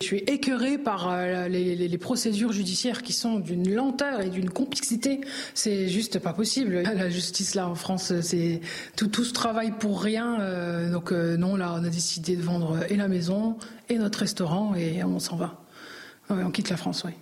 Je 0.00 0.06
suis 0.06 0.24
écœurée 0.26 0.78
par 0.78 1.10
euh, 1.12 1.46
les, 1.48 1.98
procédures 1.98 2.52
judiciaires 2.52 3.02
qui 3.02 3.12
sont 3.12 3.38
d'une 3.38 3.70
lenteur 3.74 4.22
et 4.22 4.30
d'une 4.30 4.48
complexité. 4.48 5.20
C'est 5.52 5.88
juste 5.88 6.18
pas 6.20 6.32
possible. 6.32 6.82
La 6.94 7.10
justice 7.10 7.54
là 7.54 7.68
en 7.68 7.74
France, 7.74 8.18
c'est 8.22 8.62
tout, 8.96 9.08
tout 9.08 9.24
ce 9.24 9.34
travail 9.34 9.72
pour 9.78 10.02
rien. 10.02 10.40
Euh, 10.40 10.90
donc 10.90 11.12
euh, 11.12 11.36
non, 11.36 11.54
là, 11.54 11.76
on 11.78 11.84
a 11.84 11.90
décidé 11.90 12.34
de 12.34 12.42
vendre 12.42 12.78
et 12.90 12.96
la 12.96 13.08
maison 13.08 13.58
et 13.90 13.98
notre 13.98 14.20
restaurant 14.20 14.74
et 14.74 15.04
on 15.04 15.18
s'en 15.18 15.36
va. 15.36 15.60
on 16.30 16.50
quitte 16.50 16.70
la 16.70 16.78
France, 16.78 17.04
oui. 17.04 17.12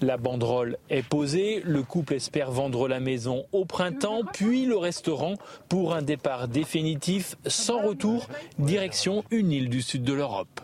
La 0.00 0.16
banderole 0.16 0.78
est 0.90 1.02
posée, 1.02 1.60
le 1.64 1.82
couple 1.82 2.14
espère 2.14 2.52
vendre 2.52 2.86
la 2.86 3.00
maison 3.00 3.46
au 3.50 3.64
printemps, 3.64 4.20
puis 4.32 4.64
le 4.64 4.76
restaurant 4.76 5.34
pour 5.68 5.96
un 5.96 6.02
départ 6.02 6.46
définitif 6.46 7.34
sans 7.48 7.82
retour, 7.82 8.28
direction 8.60 9.24
une 9.32 9.50
île 9.50 9.68
du 9.68 9.82
sud 9.82 10.04
de 10.04 10.12
l'Europe. 10.12 10.60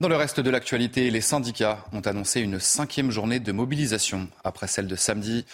Dans 0.00 0.08
le 0.08 0.14
reste 0.14 0.38
de 0.38 0.50
l'actualité, 0.50 1.10
les 1.10 1.20
syndicats 1.20 1.84
ont 1.92 2.02
annoncé 2.02 2.40
une 2.40 2.60
cinquième 2.60 3.10
journée 3.10 3.40
de 3.40 3.50
mobilisation 3.50 4.28
après 4.44 4.68
celle 4.68 4.86
de 4.86 4.94
samedi. 4.94 5.44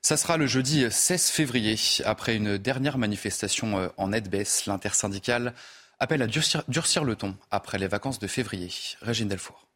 Ça 0.00 0.16
sera 0.16 0.36
le 0.36 0.48
jeudi 0.48 0.84
16 0.90 1.28
février. 1.28 1.76
Après 2.04 2.34
une 2.34 2.58
dernière 2.58 2.98
manifestation 2.98 3.78
euh, 3.78 3.88
en 3.98 4.12
aide 4.12 4.28
baisse, 4.28 4.66
l'intersyndicale 4.66 5.54
appelle 6.00 6.20
à 6.22 6.26
durcir, 6.26 6.64
durcir, 6.66 7.04
le 7.04 7.14
ton 7.14 7.36
après 7.52 7.78
les 7.78 7.86
vacances 7.86 8.18
de 8.18 8.26
février. 8.26 8.70
Régine 9.02 9.28
Delfour. 9.28 9.68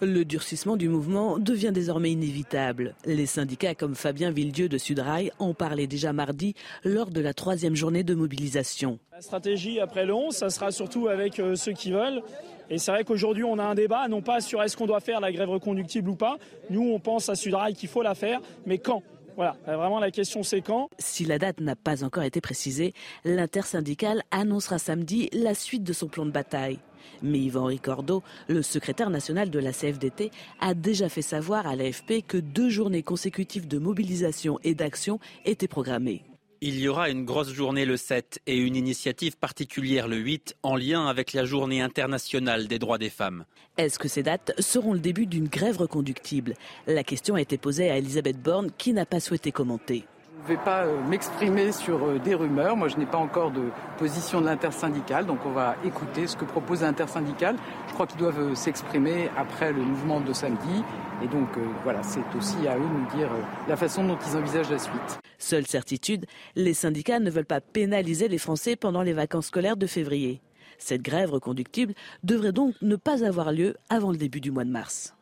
Le 0.00 0.24
durcissement 0.24 0.78
du 0.78 0.88
mouvement 0.88 1.38
devient 1.38 1.72
désormais 1.72 2.12
inévitable. 2.12 2.94
Les 3.04 3.26
syndicats 3.26 3.74
comme 3.74 3.94
Fabien 3.94 4.30
Villedieu 4.30 4.70
de 4.70 4.78
Sudrail 4.78 5.30
en 5.38 5.52
parlaient 5.52 5.86
déjà 5.86 6.14
mardi 6.14 6.54
lors 6.84 7.10
de 7.10 7.20
la 7.20 7.34
troisième 7.34 7.76
journée 7.76 8.02
de 8.02 8.14
mobilisation. 8.14 8.98
La 9.12 9.20
stratégie 9.20 9.78
après 9.78 10.06
le 10.06 10.14
11, 10.14 10.34
ça 10.34 10.48
sera 10.48 10.70
surtout 10.70 11.08
avec 11.08 11.38
euh, 11.38 11.54
ceux 11.54 11.72
qui 11.72 11.92
veulent 11.92 12.22
et 12.70 12.78
c'est 12.78 12.92
vrai 12.92 13.04
qu'aujourd'hui, 13.04 13.44
on 13.44 13.58
a 13.58 13.64
un 13.64 13.74
débat, 13.74 14.06
non 14.08 14.22
pas 14.22 14.40
sur 14.40 14.62
est-ce 14.62 14.76
qu'on 14.76 14.86
doit 14.86 15.00
faire 15.00 15.20
la 15.20 15.32
grève 15.32 15.50
reconductible 15.50 16.08
ou 16.08 16.14
pas. 16.14 16.38
Nous, 16.70 16.82
on 16.82 17.00
pense 17.00 17.28
à 17.28 17.34
Sudrail 17.34 17.74
qu'il 17.74 17.88
faut 17.88 18.02
la 18.02 18.14
faire, 18.14 18.40
mais 18.64 18.78
quand? 18.78 19.02
Voilà, 19.36 19.56
vraiment 19.64 20.00
la 20.00 20.10
question 20.10 20.42
c'est 20.42 20.60
quand? 20.60 20.88
Si 20.98 21.24
la 21.24 21.38
date 21.38 21.60
n'a 21.60 21.76
pas 21.76 22.04
encore 22.04 22.24
été 22.24 22.40
précisée, 22.40 22.92
l'intersyndicale 23.24 24.22
annoncera 24.30 24.78
samedi 24.78 25.28
la 25.32 25.54
suite 25.54 25.82
de 25.82 25.92
son 25.92 26.08
plan 26.08 26.26
de 26.26 26.30
bataille. 26.30 26.78
Mais 27.22 27.38
Yvan 27.38 27.64
Ricordo, 27.64 28.22
le 28.48 28.62
secrétaire 28.62 29.10
national 29.10 29.50
de 29.50 29.58
la 29.58 29.72
CFDT, 29.72 30.30
a 30.60 30.74
déjà 30.74 31.08
fait 31.08 31.22
savoir 31.22 31.66
à 31.66 31.76
l'AFP 31.76 32.22
que 32.26 32.36
deux 32.36 32.68
journées 32.68 33.02
consécutives 33.02 33.68
de 33.68 33.78
mobilisation 33.78 34.58
et 34.62 34.74
d'action 34.74 35.18
étaient 35.44 35.68
programmées. 35.68 36.22
Il 36.62 36.78
y 36.78 36.88
aura 36.88 37.08
une 37.08 37.24
grosse 37.24 37.54
journée 37.54 37.86
le 37.86 37.96
7 37.96 38.40
et 38.46 38.58
une 38.58 38.76
initiative 38.76 39.38
particulière 39.38 40.08
le 40.08 40.18
8 40.18 40.56
en 40.62 40.76
lien 40.76 41.06
avec 41.06 41.32
la 41.32 41.46
journée 41.46 41.80
internationale 41.80 42.68
des 42.68 42.78
droits 42.78 42.98
des 42.98 43.08
femmes. 43.08 43.46
Est-ce 43.78 43.98
que 43.98 44.08
ces 44.08 44.22
dates 44.22 44.52
seront 44.58 44.92
le 44.92 44.98
début 44.98 45.24
d'une 45.24 45.48
grève 45.48 45.78
reconductible? 45.78 46.52
La 46.86 47.02
question 47.02 47.34
a 47.34 47.40
été 47.40 47.56
posée 47.56 47.90
à 47.90 47.96
Elisabeth 47.96 48.42
Borne 48.42 48.70
qui 48.76 48.92
n'a 48.92 49.06
pas 49.06 49.20
souhaité 49.20 49.52
commenter. 49.52 50.04
Je 50.46 50.52
ne 50.52 50.56
vais 50.56 50.64
pas 50.64 50.86
euh, 50.86 51.02
m'exprimer 51.02 51.70
sur 51.70 52.02
euh, 52.02 52.18
des 52.18 52.34
rumeurs. 52.34 52.74
Moi, 52.74 52.88
je 52.88 52.96
n'ai 52.96 53.04
pas 53.04 53.18
encore 53.18 53.50
de 53.50 53.70
position 53.98 54.40
de 54.40 54.46
l'intersyndicale, 54.46 55.26
donc 55.26 55.38
on 55.44 55.50
va 55.50 55.76
écouter 55.84 56.26
ce 56.26 56.34
que 56.34 56.46
propose 56.46 56.80
l'intersyndicale. 56.80 57.56
Je 57.88 57.92
crois 57.92 58.06
qu'ils 58.06 58.18
doivent 58.18 58.40
euh, 58.40 58.54
s'exprimer 58.54 59.28
après 59.36 59.70
le 59.70 59.82
mouvement 59.82 60.20
de 60.20 60.32
samedi. 60.32 60.82
Et 61.22 61.28
donc, 61.28 61.48
voilà, 61.84 62.02
c'est 62.02 62.24
aussi 62.34 62.66
à 62.66 62.78
eux 62.78 62.80
de 62.80 62.84
nous 62.84 63.18
dire 63.18 63.28
la 63.68 63.76
façon 63.76 64.02
dont 64.02 64.16
ils 64.26 64.36
envisagent 64.38 64.70
la 64.70 64.78
suite. 64.78 65.20
Seule 65.36 65.66
certitude, 65.66 66.24
les 66.56 66.72
syndicats 66.72 67.20
ne 67.20 67.30
veulent 67.30 67.44
pas 67.44 67.60
pénaliser 67.60 68.26
les 68.26 68.38
Français 68.38 68.74
pendant 68.74 69.02
les 69.02 69.12
vacances 69.12 69.48
scolaires 69.48 69.76
de 69.76 69.86
février. 69.86 70.40
Cette 70.78 71.02
grève 71.02 71.30
reconductible 71.30 71.92
devrait 72.24 72.52
donc 72.52 72.74
ne 72.80 72.96
pas 72.96 73.22
avoir 73.22 73.52
lieu 73.52 73.76
avant 73.90 74.12
le 74.12 74.16
début 74.16 74.40
du 74.40 74.50
mois 74.50 74.64
de 74.64 74.70
mars. 74.70 75.14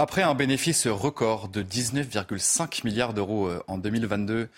Après 0.00 0.22
un 0.22 0.36
bénéfice 0.36 0.86
record 0.86 1.48
de 1.48 1.60
19,5 1.60 2.84
milliards 2.84 3.14
d'euros 3.14 3.48
euh, 3.48 3.64
en 3.66 3.78
2022, 3.78 4.48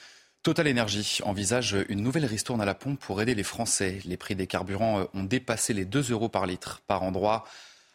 Total 0.43 0.69
Energy 0.69 1.21
envisage 1.25 1.79
une 1.89 2.03
nouvelle 2.03 2.27
ristourne 2.27 2.61
à 2.61 2.67
la 2.67 2.75
pompe 2.75 3.01
pour 3.01 3.23
aider 3.23 3.35
les 3.35 3.43
Français. 3.43 4.01
Les 4.05 4.19
prix 4.19 4.35
des 4.35 4.47
carburants 4.47 5.01
euh, 5.01 5.05
ont 5.15 5.25
dépassé 5.25 5.73
les 5.73 5.87
2 5.87 6.11
euros 6.13 6.29
par 6.29 6.45
litre 6.45 6.83
par 6.87 7.03
endroit. 7.03 7.47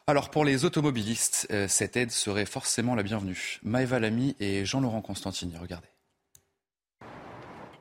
Alors 0.07 0.31
pour 0.31 0.43
les 0.43 0.65
automobilistes, 0.65 1.45
euh, 1.51 1.67
cette 1.67 1.95
aide 1.97 2.09
serait 2.09 2.47
forcément 2.47 2.95
la 2.95 3.03
bienvenue. 3.03 3.59
Maëva 3.61 3.99
Lamy 3.99 4.35
et 4.39 4.65
Jean-Laurent 4.65 5.01
Constantini, 5.01 5.55
regardez. 5.55 5.89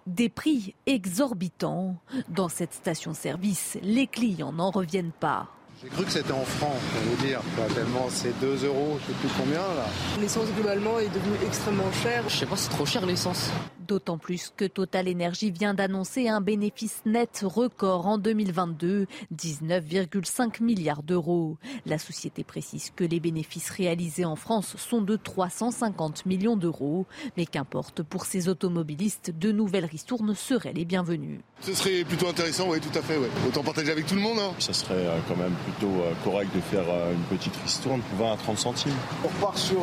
Des 0.07 0.29
prix 0.29 0.75
exorbitants. 0.85 1.97
Dans 2.29 2.51
cette 2.51 2.75
station-service, 2.75 3.79
les 3.81 4.09
clients 4.09 4.53
n'en 4.53 4.71
reviennent 4.71 5.13
pas. 5.19 5.49
J'ai 5.83 5.89
cru 5.89 6.05
que 6.05 6.13
c'était 6.13 6.33
en 6.33 6.45
francs, 6.45 6.77
pour 6.93 7.03
vous 7.03 7.27
dire. 7.27 7.41
tellement 7.75 8.07
c'est 8.09 8.39
2 8.41 8.65
euros, 8.67 8.99
je 9.01 9.13
sais 9.13 9.19
plus 9.19 9.29
combien 9.37 9.59
là. 9.59 9.87
L'essence 10.21 10.47
globalement 10.55 10.99
est 10.99 11.09
devenue 11.09 11.37
extrêmement 11.45 11.91
chère. 12.03 12.23
Je 12.29 12.37
sais 12.37 12.47
pas, 12.47 12.57
c'est 12.57 12.71
trop 12.71 12.87
cher 12.87 13.05
l'essence. 13.05 13.51
D'autant 13.87 14.17
plus 14.17 14.53
que 14.57 14.65
Total 14.65 15.09
Energy 15.09 15.51
vient 15.51 15.75
d'annoncer 15.75 16.29
un 16.29 16.41
bénéfice 16.41 17.03
net 17.05 17.43
record 17.45 18.07
en 18.07 18.17
2022, 18.17 19.07
19,5 19.37 20.63
milliards 20.63 21.03
d'euros. 21.03 21.59
La 21.85 21.99
société 21.99 22.45
précise 22.45 22.91
que 22.97 23.05
les 23.05 23.21
bénéfices 23.21 23.69
réalisés 23.71 24.25
en 24.25 24.37
France 24.37 24.77
sont 24.79 25.03
de 25.03 25.17
350 25.17 26.25
millions 26.25 26.57
d'euros, 26.57 27.07
mais 27.37 27.45
qu'importe 27.45 28.03
pour 28.03 28.25
ces 28.25 28.49
automobilistes, 28.49 29.33
de 29.37 29.53
nouvelles 29.53 29.85
ristournes 29.85 30.35
seraient 30.35 30.73
les 30.73 30.85
bienvenues. 30.87 31.41
Ce 31.61 31.75
serait 31.75 32.05
plutôt 32.05 32.29
intéressant, 32.29 32.69
oui, 32.69 32.79
tout 32.81 32.99
à 32.99 33.03
fait. 33.03 33.19
Autant 33.47 33.63
partager 33.63 33.91
avec 33.91 34.07
tout 34.07 34.15
le 34.15 34.21
monde. 34.21 34.39
Hein. 34.39 34.53
Ça 34.59 34.73
serait 34.73 34.95
euh, 34.95 35.19
quand 35.29 35.37
même 35.37 35.55
plutôt 35.65 35.93
euh, 36.01 36.13
correct 36.23 36.55
de 36.55 36.61
faire 36.61 36.85
euh, 36.89 37.13
une 37.13 37.37
petite 37.37 37.57
ristourne, 37.57 38.01
20 38.19 38.33
à 38.33 38.37
30 38.37 38.59
centimes. 38.59 38.93
On 39.25 39.29
repart 39.29 39.59
sur, 39.59 39.81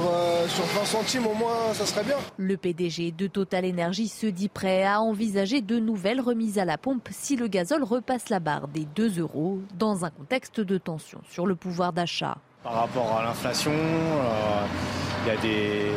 sur 0.48 0.63
20 0.63 0.86
centimes 0.86 1.27
au 1.27 1.34
moins, 1.34 1.74
ça 1.74 1.86
serait 1.86 2.03
bien. 2.03 2.17
Le 2.38 2.58
PDG 2.58 3.12
de 3.12 3.27
Total 3.27 3.65
Energy 3.65 3.90
se 3.93 4.27
dit 4.27 4.50
prêt 4.50 4.86
à 4.86 5.01
envisager 5.01 5.62
de 5.62 5.79
nouvelles 5.79 6.21
remises 6.21 6.57
à 6.57 6.65
la 6.65 6.77
pompe 6.77 7.10
si 7.12 7.36
le 7.36 7.48
gazole 7.48 7.83
repasse 7.83 8.29
la 8.29 8.39
barre 8.39 8.67
des 8.67 8.86
2 8.95 9.19
euros 9.19 9.60
dans 9.77 10.05
un 10.05 10.10
contexte 10.10 10.62
de 10.62 10.77
tension 10.77 11.19
sur 11.29 11.45
le 11.45 11.55
pouvoir 11.55 11.93
d'achat. 11.93 12.38
Par 12.63 12.74
rapport 12.74 13.17
à 13.17 13.24
l'inflation, 13.24 13.71
euh, 13.74 14.65
il 15.24 15.27
y 15.27 15.38
a 15.38 15.41
des, 15.41 15.91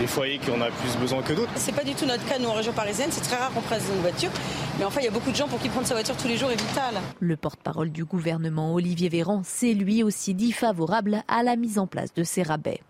des 0.00 0.06
foyers 0.06 0.38
qui 0.38 0.50
en 0.50 0.60
a 0.60 0.70
plus 0.70 0.96
besoin 0.98 1.22
que 1.22 1.32
d'autres. 1.32 1.52
C'est 1.56 1.74
pas 1.74 1.84
du 1.84 1.94
tout 1.94 2.06
notre 2.06 2.26
cas, 2.26 2.38
nous, 2.38 2.48
en 2.48 2.54
région 2.54 2.72
parisienne. 2.72 3.10
C'est 3.10 3.20
très 3.20 3.36
rare 3.36 3.52
qu'on 3.52 3.60
prenne 3.60 3.80
une 3.94 4.00
voiture. 4.00 4.30
Mais 4.78 4.84
enfin, 4.84 5.00
il 5.00 5.04
y 5.04 5.08
a 5.08 5.12
beaucoup 5.12 5.30
de 5.30 5.36
gens 5.36 5.48
pour 5.48 5.60
qui 5.60 5.68
prendre 5.68 5.86
sa 5.86 5.94
voiture 5.94 6.16
tous 6.16 6.28
les 6.28 6.36
jours 6.36 6.50
est 6.50 6.60
vital. 6.60 6.94
Le 7.20 7.36
porte-parole 7.36 7.90
du 7.90 8.04
gouvernement, 8.04 8.72
Olivier 8.74 9.08
Véran, 9.10 9.42
s'est 9.44 9.74
lui 9.74 10.02
aussi 10.02 10.34
dit 10.34 10.52
favorable 10.52 11.22
à 11.28 11.42
la 11.42 11.56
mise 11.56 11.78
en 11.78 11.86
place 11.86 12.14
de 12.14 12.24
ces 12.24 12.42
rabais. 12.42 12.80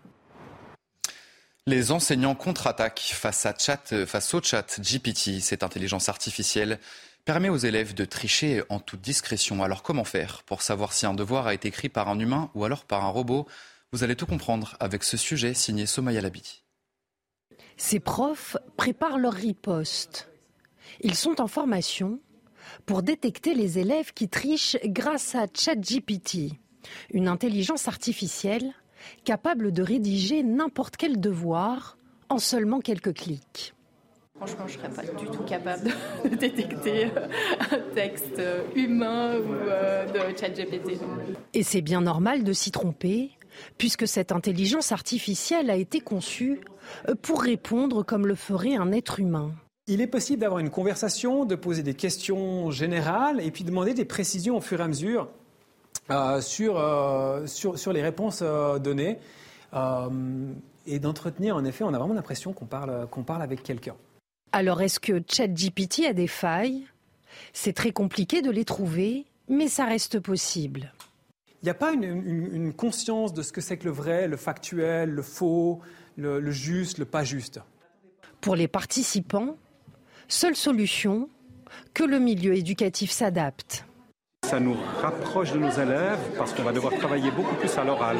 Les 1.67 1.91
enseignants 1.91 2.33
contre-attaquent 2.33 3.13
face, 3.13 3.47
face 4.07 4.33
au 4.33 4.41
chat 4.41 4.79
GPT. 4.79 5.39
Cette 5.41 5.61
intelligence 5.61 6.09
artificielle 6.09 6.79
permet 7.23 7.49
aux 7.49 7.57
élèves 7.57 7.93
de 7.93 8.03
tricher 8.03 8.63
en 8.69 8.79
toute 8.79 9.01
discrétion. 9.01 9.61
Alors 9.63 9.83
comment 9.83 10.03
faire 10.03 10.41
pour 10.43 10.63
savoir 10.63 10.91
si 10.91 11.05
un 11.05 11.13
devoir 11.13 11.45
a 11.45 11.53
été 11.53 11.67
écrit 11.67 11.89
par 11.89 12.09
un 12.09 12.17
humain 12.17 12.49
ou 12.55 12.65
alors 12.65 12.85
par 12.85 13.05
un 13.05 13.09
robot? 13.09 13.47
Vous 13.91 14.03
allez 14.03 14.15
tout 14.15 14.25
comprendre 14.25 14.75
avec 14.79 15.03
ce 15.03 15.17
sujet 15.17 15.53
signé 15.53 15.85
Somaya 15.85 16.19
Labidi. 16.21 16.63
Ces 17.77 17.99
profs 17.99 18.57
préparent 18.75 19.19
leur 19.19 19.33
riposte. 19.33 20.29
Ils 21.01 21.15
sont 21.15 21.41
en 21.41 21.47
formation 21.47 22.19
pour 22.87 23.03
détecter 23.03 23.53
les 23.53 23.77
élèves 23.77 24.13
qui 24.13 24.29
trichent 24.29 24.77
grâce 24.85 25.35
à 25.35 25.45
ChatGPT, 25.53 26.53
une 27.11 27.27
intelligence 27.27 27.87
artificielle 27.87 28.73
capable 29.23 29.71
de 29.71 29.83
rédiger 29.83 30.43
n'importe 30.43 30.97
quel 30.97 31.19
devoir 31.19 31.97
en 32.29 32.39
seulement 32.39 32.79
quelques 32.79 33.13
clics. 33.13 33.73
Franchement, 34.37 34.67
je 34.67 34.77
ne 34.77 34.81
serais 34.81 34.89
pas 34.89 35.03
du 35.03 35.25
tout 35.27 35.43
capable 35.43 35.91
de 36.23 36.35
détecter 36.35 37.05
euh, 37.05 37.27
un 37.71 37.93
texte 37.93 38.39
euh, 38.39 38.63
humain 38.75 39.37
ou 39.37 39.53
euh, 39.53 40.07
de 40.07 40.35
ChatGPT. 40.35 40.99
Et 41.53 41.61
c'est 41.61 41.81
bien 41.81 42.01
normal 42.01 42.43
de 42.43 42.51
s'y 42.51 42.71
tromper, 42.71 43.29
puisque 43.77 44.07
cette 44.07 44.31
intelligence 44.31 44.91
artificielle 44.91 45.69
a 45.69 45.75
été 45.75 45.99
conçue 45.99 46.61
pour 47.21 47.43
répondre 47.43 48.03
comme 48.03 48.25
le 48.25 48.33
ferait 48.33 48.75
un 48.75 48.91
être 48.91 49.19
humain. 49.19 49.51
Il 49.85 50.01
est 50.01 50.07
possible 50.07 50.39
d'avoir 50.39 50.59
une 50.59 50.71
conversation, 50.71 51.45
de 51.45 51.53
poser 51.53 51.83
des 51.83 51.93
questions 51.93 52.71
générales 52.71 53.41
et 53.41 53.51
puis 53.51 53.63
demander 53.63 53.93
des 53.93 54.05
précisions 54.05 54.57
au 54.57 54.61
fur 54.61 54.79
et 54.79 54.83
à 54.83 54.87
mesure 54.87 55.29
sur, 56.41 57.43
sur, 57.45 57.79
sur, 57.79 57.93
les 57.93 58.01
réponses 58.01 58.41
données 58.41 59.17
et 60.87 60.99
d'entretenir, 60.99 61.55
en 61.55 61.65
effet, 61.65 61.83
on 61.83 61.93
a 61.93 61.97
vraiment 61.97 62.13
l'impression 62.13 62.53
qu'on 62.53 62.65
parle, 62.65 63.07
qu'on 63.09 63.23
parle 63.23 63.41
avec 63.41 63.63
quelqu'un. 63.63 63.95
Alors 64.51 64.81
est-ce 64.81 64.99
que 64.99 65.21
ChatGPT 65.25 66.05
a 66.05 66.13
des 66.13 66.27
failles? 66.27 66.85
C'est 67.53 67.73
très 67.73 67.91
compliqué 67.91 68.41
de 68.41 68.51
les 68.51 68.65
trouver, 68.65 69.25
mais 69.47 69.67
ça 69.67 69.85
reste 69.85 70.19
possible. 70.19 70.93
Il 71.61 71.65
n'y 71.65 71.69
a 71.69 71.75
pas 71.75 71.93
une, 71.93 72.73
conscience 72.73 73.33
de 73.33 73.43
ce 73.43 73.51
que 73.51 73.61
c'est 73.61 73.77
que 73.77 73.85
le 73.85 73.91
vrai, 73.91 74.27
le 74.27 74.37
factuel, 74.37 75.11
le 75.11 75.21
faux, 75.21 75.79
le, 76.17 76.39
le 76.39 76.51
juste, 76.51 76.97
le 76.97 77.05
pas 77.05 77.23
juste? 77.23 77.59
Pour 78.41 78.55
les 78.55 78.67
participants, 78.67 79.55
seule 80.27 80.55
solution, 80.55 81.29
que 81.93 82.03
le 82.03 82.19
milieu 82.19 82.55
éducatif 82.55 83.11
s'adapte. 83.11 83.85
Ça 84.51 84.59
nous 84.59 84.75
rapproche 85.01 85.53
de 85.53 85.59
nos 85.59 85.69
élèves 85.69 86.19
parce 86.37 86.53
qu'on 86.53 86.63
va 86.63 86.73
devoir 86.73 86.93
travailler 86.95 87.31
beaucoup 87.31 87.55
plus 87.55 87.73
à 87.77 87.85
l'oral. 87.85 88.17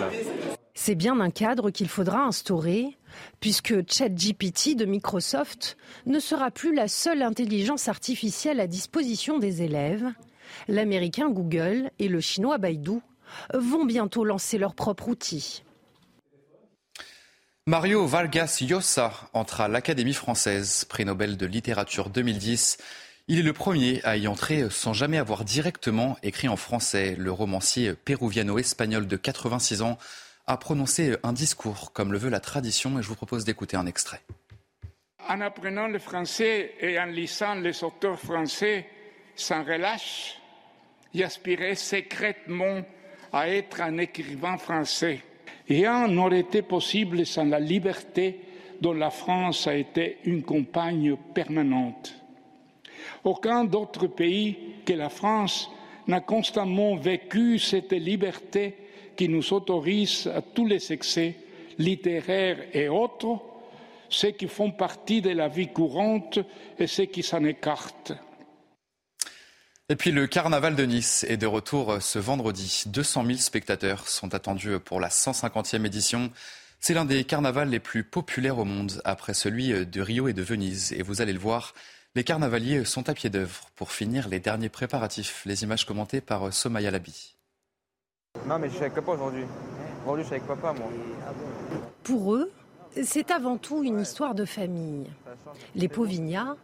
C'est 0.74 0.96
bien 0.96 1.20
un 1.20 1.30
cadre 1.30 1.72
qu'il 1.72 1.90
faudra 1.90 2.22
instaurer, 2.22 2.98
puisque 3.42 3.74
ChatGPT 3.92 4.78
de 4.78 4.86
Microsoft 4.86 5.76
ne 6.06 6.20
sera 6.20 6.50
plus 6.50 6.74
la 6.74 6.88
seule 6.88 7.22
intelligence 7.22 7.90
artificielle 7.90 8.62
à 8.62 8.68
disposition 8.68 9.40
des 9.40 9.62
élèves. 9.62 10.06
L'américain 10.70 11.30
Google 11.30 11.92
et 12.00 12.08
le 12.08 12.22
chinois 12.22 12.60
Baidu 12.60 13.00
vont 13.54 13.84
bientôt 13.84 14.24
lancer 14.24 14.58
leur 14.58 14.74
propre 14.74 15.10
outil. 15.10 15.64
Mario 17.68 18.08
Vargas 18.08 18.60
Llosa 18.62 19.12
entre 19.34 19.60
à 19.60 19.68
l'Académie 19.68 20.14
française, 20.14 20.86
prix 20.86 21.04
Nobel 21.04 21.36
de 21.36 21.46
littérature 21.46 22.10
2010. 22.10 22.78
Il 23.32 23.40
est 23.40 23.44
le 23.44 23.54
premier 23.54 24.02
à 24.04 24.18
y 24.18 24.28
entrer 24.28 24.70
sans 24.70 24.92
jamais 24.92 25.18
avoir 25.18 25.46
directement 25.46 26.18
écrit 26.22 26.50
en 26.50 26.58
français. 26.58 27.16
Le 27.18 27.32
romancier 27.32 27.94
péruviano-espagnol 27.94 29.08
de 29.08 29.16
86 29.16 29.84
ans 29.84 29.98
a 30.48 30.58
prononcé 30.58 31.16
un 31.24 31.32
discours 31.32 31.94
comme 31.94 32.12
le 32.12 32.18
veut 32.18 32.30
la 32.30 32.42
tradition 32.42 33.00
et 33.00 33.02
je 33.02 33.08
vous 33.08 33.16
propose 33.16 33.46
d'écouter 33.46 33.78
un 33.78 33.86
extrait. 33.86 34.20
En 35.30 35.40
apprenant 35.40 35.88
le 35.88 35.98
français 36.00 36.74
et 36.82 37.00
en 37.00 37.06
lisant 37.06 37.56
les 37.56 37.86
auteurs 37.86 38.20
français 38.20 38.86
sans 39.38 39.64
relâche, 39.64 40.38
j'aspirais 41.16 41.76
secrètement 41.76 42.82
à 43.32 43.48
être 43.48 43.80
un 43.80 43.98
écrivain 43.98 44.58
français. 44.58 45.22
Rien 45.70 46.10
n'aurait 46.10 46.42
été 46.42 46.64
possible 46.64 47.26
sans 47.26 47.46
la 47.46 47.62
liberté 47.62 48.42
dont 48.82 48.92
la 48.92 49.10
France 49.10 49.68
a 49.68 49.76
été 49.76 50.18
une 50.26 50.44
compagne 50.44 51.16
permanente. 51.34 52.21
Aucun 53.24 53.64
d'autre 53.66 54.08
pays 54.08 54.58
que 54.86 54.94
la 54.94 55.10
France 55.10 55.70
n'a 56.08 56.22
constamment 56.22 56.96
vécu 56.96 57.60
cette 57.60 57.92
liberté 57.92 58.76
qui 59.16 59.30
nous 59.30 59.54
autorise 59.54 60.28
à 60.34 60.42
tous 60.42 60.66
les 60.66 60.92
excès 60.92 61.36
littéraires 61.78 62.58
et 62.74 62.90
autres, 62.90 63.40
ceux 64.10 64.32
qui 64.32 64.48
font 64.48 64.72
partie 64.72 65.22
de 65.22 65.30
la 65.30 65.48
vie 65.48 65.72
courante 65.72 66.40
et 66.80 66.88
ceux 66.88 67.06
qui 67.06 67.24
s'en 67.24 67.44
écartent. 67.46 68.14
Et 69.90 69.96
puis 69.96 70.12
le 70.12 70.26
carnaval 70.26 70.76
de 70.76 70.86
Nice 70.86 71.26
est 71.28 71.38
de 71.38 71.48
retour 71.48 72.02
ce 72.02 72.18
vendredi. 72.18 72.84
200 72.86 73.26
000 73.26 73.38
spectateurs 73.38 74.08
sont 74.08 74.34
attendus 74.34 74.80
pour 74.80 75.00
la 75.00 75.10
150e 75.10 75.86
édition. 75.86 76.32
C'est 76.80 76.94
l'un 76.94 77.06
des 77.06 77.26
carnavals 77.26 77.70
les 77.70 77.80
plus 77.80 78.04
populaires 78.04 78.58
au 78.58 78.66
monde 78.66 79.02
après 79.06 79.34
celui 79.34 79.86
de 79.86 80.02
Rio 80.02 80.28
et 80.28 80.34
de 80.34 80.42
Venise. 80.42 80.94
Et 80.94 81.04
vous 81.04 81.22
allez 81.22 81.34
le 81.34 81.40
voir, 81.40 81.74
les 82.16 82.24
carnavaliers 82.24 82.84
sont 82.84 83.10
à 83.10 83.14
pied 83.14 83.30
d'œuvre 83.30 83.70
pour 83.76 83.92
finir 83.92 84.28
les 84.28 84.40
derniers 84.40 84.70
préparatifs. 84.70 85.44
Les 85.46 85.64
images 85.64 85.86
commentées 85.86 86.22
par 86.22 86.52
Somaya 86.52 86.92
Labi. 86.92 87.36
Non, 88.46 88.60
mais 88.60 88.68
je 88.68 88.74
suis 88.74 88.82
avec 88.82 88.96
papa 88.96 89.14
aujourd'hui. 89.14 89.46
Aujourd'hui, 90.04 90.24
je 90.24 90.28
suis 90.28 90.36
avec 90.36 90.48
papa, 90.48 90.74
moi. 90.74 90.90
Pour 92.04 92.36
eux, 92.36 92.52
c'est 93.02 93.32
avant 93.32 93.58
tout 93.58 93.84
une 93.84 94.02
histoire 94.02 94.36
de 94.36 94.46
famille. 94.46 95.10
Les 95.76 95.88
Pauvignat 95.88 96.56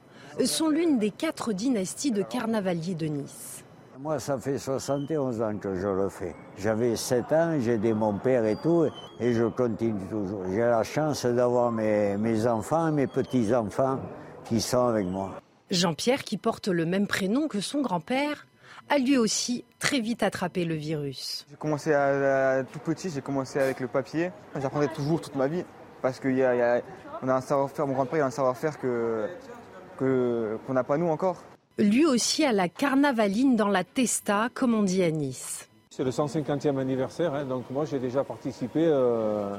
sont 0.46 0.70
l'une 0.70 1.00
des 1.00 1.12
quatre 1.12 1.54
dynasties 1.54 2.12
de 2.12 2.24
carnavaliers 2.24 2.96
de 2.96 3.08
Nice. 3.08 3.64
Moi, 4.00 4.20
ça 4.20 4.38
fait 4.38 4.60
71 4.60 5.42
ans 5.42 5.58
que 5.58 5.76
je 5.76 5.88
le 5.88 6.10
fais. 6.10 6.36
J'avais 6.58 6.96
7 6.96 7.32
ans, 7.32 7.58
j'ai 7.60 7.74
aidé 7.74 7.94
mon 7.94 8.18
père 8.20 8.46
et 8.46 8.56
tout, 8.62 8.86
et 9.20 9.34
je 9.34 9.46
continue 9.46 10.08
toujours. 10.10 10.44
J'ai 10.50 10.60
la 10.60 10.84
chance 10.84 11.26
d'avoir 11.26 11.72
mes, 11.72 12.16
mes 12.18 12.46
enfants 12.46 12.92
mes 12.92 13.08
petits-enfants 13.08 14.00
qui 14.48 14.62
sont 14.62 14.88
avec 14.88 15.06
moi. 15.06 15.42
Jean-Pierre, 15.70 16.24
qui 16.24 16.38
porte 16.38 16.68
le 16.68 16.86
même 16.86 17.08
prénom 17.08 17.48
que 17.48 17.60
son 17.60 17.82
grand-père, 17.82 18.48
a 18.90 18.98
lui 18.98 19.18
aussi 19.18 19.66
très 19.80 20.00
vite 20.00 20.24
attrapé 20.24 20.64
le 20.64 20.76
virus. 20.76 21.46
J'ai 21.50 21.58
commencé 21.58 21.94
à, 21.94 22.64
tout 22.72 22.80
petit, 22.80 23.10
j'ai 23.10 23.22
commencé 23.22 23.60
avec 23.60 23.80
le 23.80 23.88
papier. 23.88 24.32
J'apprendrai 24.60 24.88
toujours 24.88 25.20
toute 25.20 25.36
ma 25.36 25.48
vie 25.48 25.64
parce 26.02 26.20
qu'on 26.20 26.40
a, 26.40 26.78
a 26.78 26.82
un 27.22 27.42
savoir-faire, 27.42 27.88
mon 27.88 27.94
grand-père 27.94 28.24
a 28.24 28.28
un 28.28 28.32
savoir-faire 28.32 28.80
que 28.80 29.28
qu'on 29.98 30.74
n'a 30.74 30.84
pas 30.84 30.98
nous 30.98 31.08
encore. 31.08 31.38
Lui 31.80 32.06
aussi 32.06 32.46
a 32.46 32.52
la 32.52 32.70
carnavaline 32.70 33.56
dans 33.56 33.68
la 33.68 33.84
testa, 33.84 34.50
comme 34.54 34.74
on 34.74 34.84
dit 34.84 35.04
à 35.04 35.12
Nice. 35.12 35.68
C'est 35.90 36.04
le 36.04 36.12
150e 36.12 36.78
anniversaire, 36.78 37.34
hein, 37.34 37.46
donc 37.46 37.70
moi 37.72 37.86
j'ai 37.86 38.00
déjà 38.00 38.24
participé. 38.24 38.86
Euh, 38.86 39.58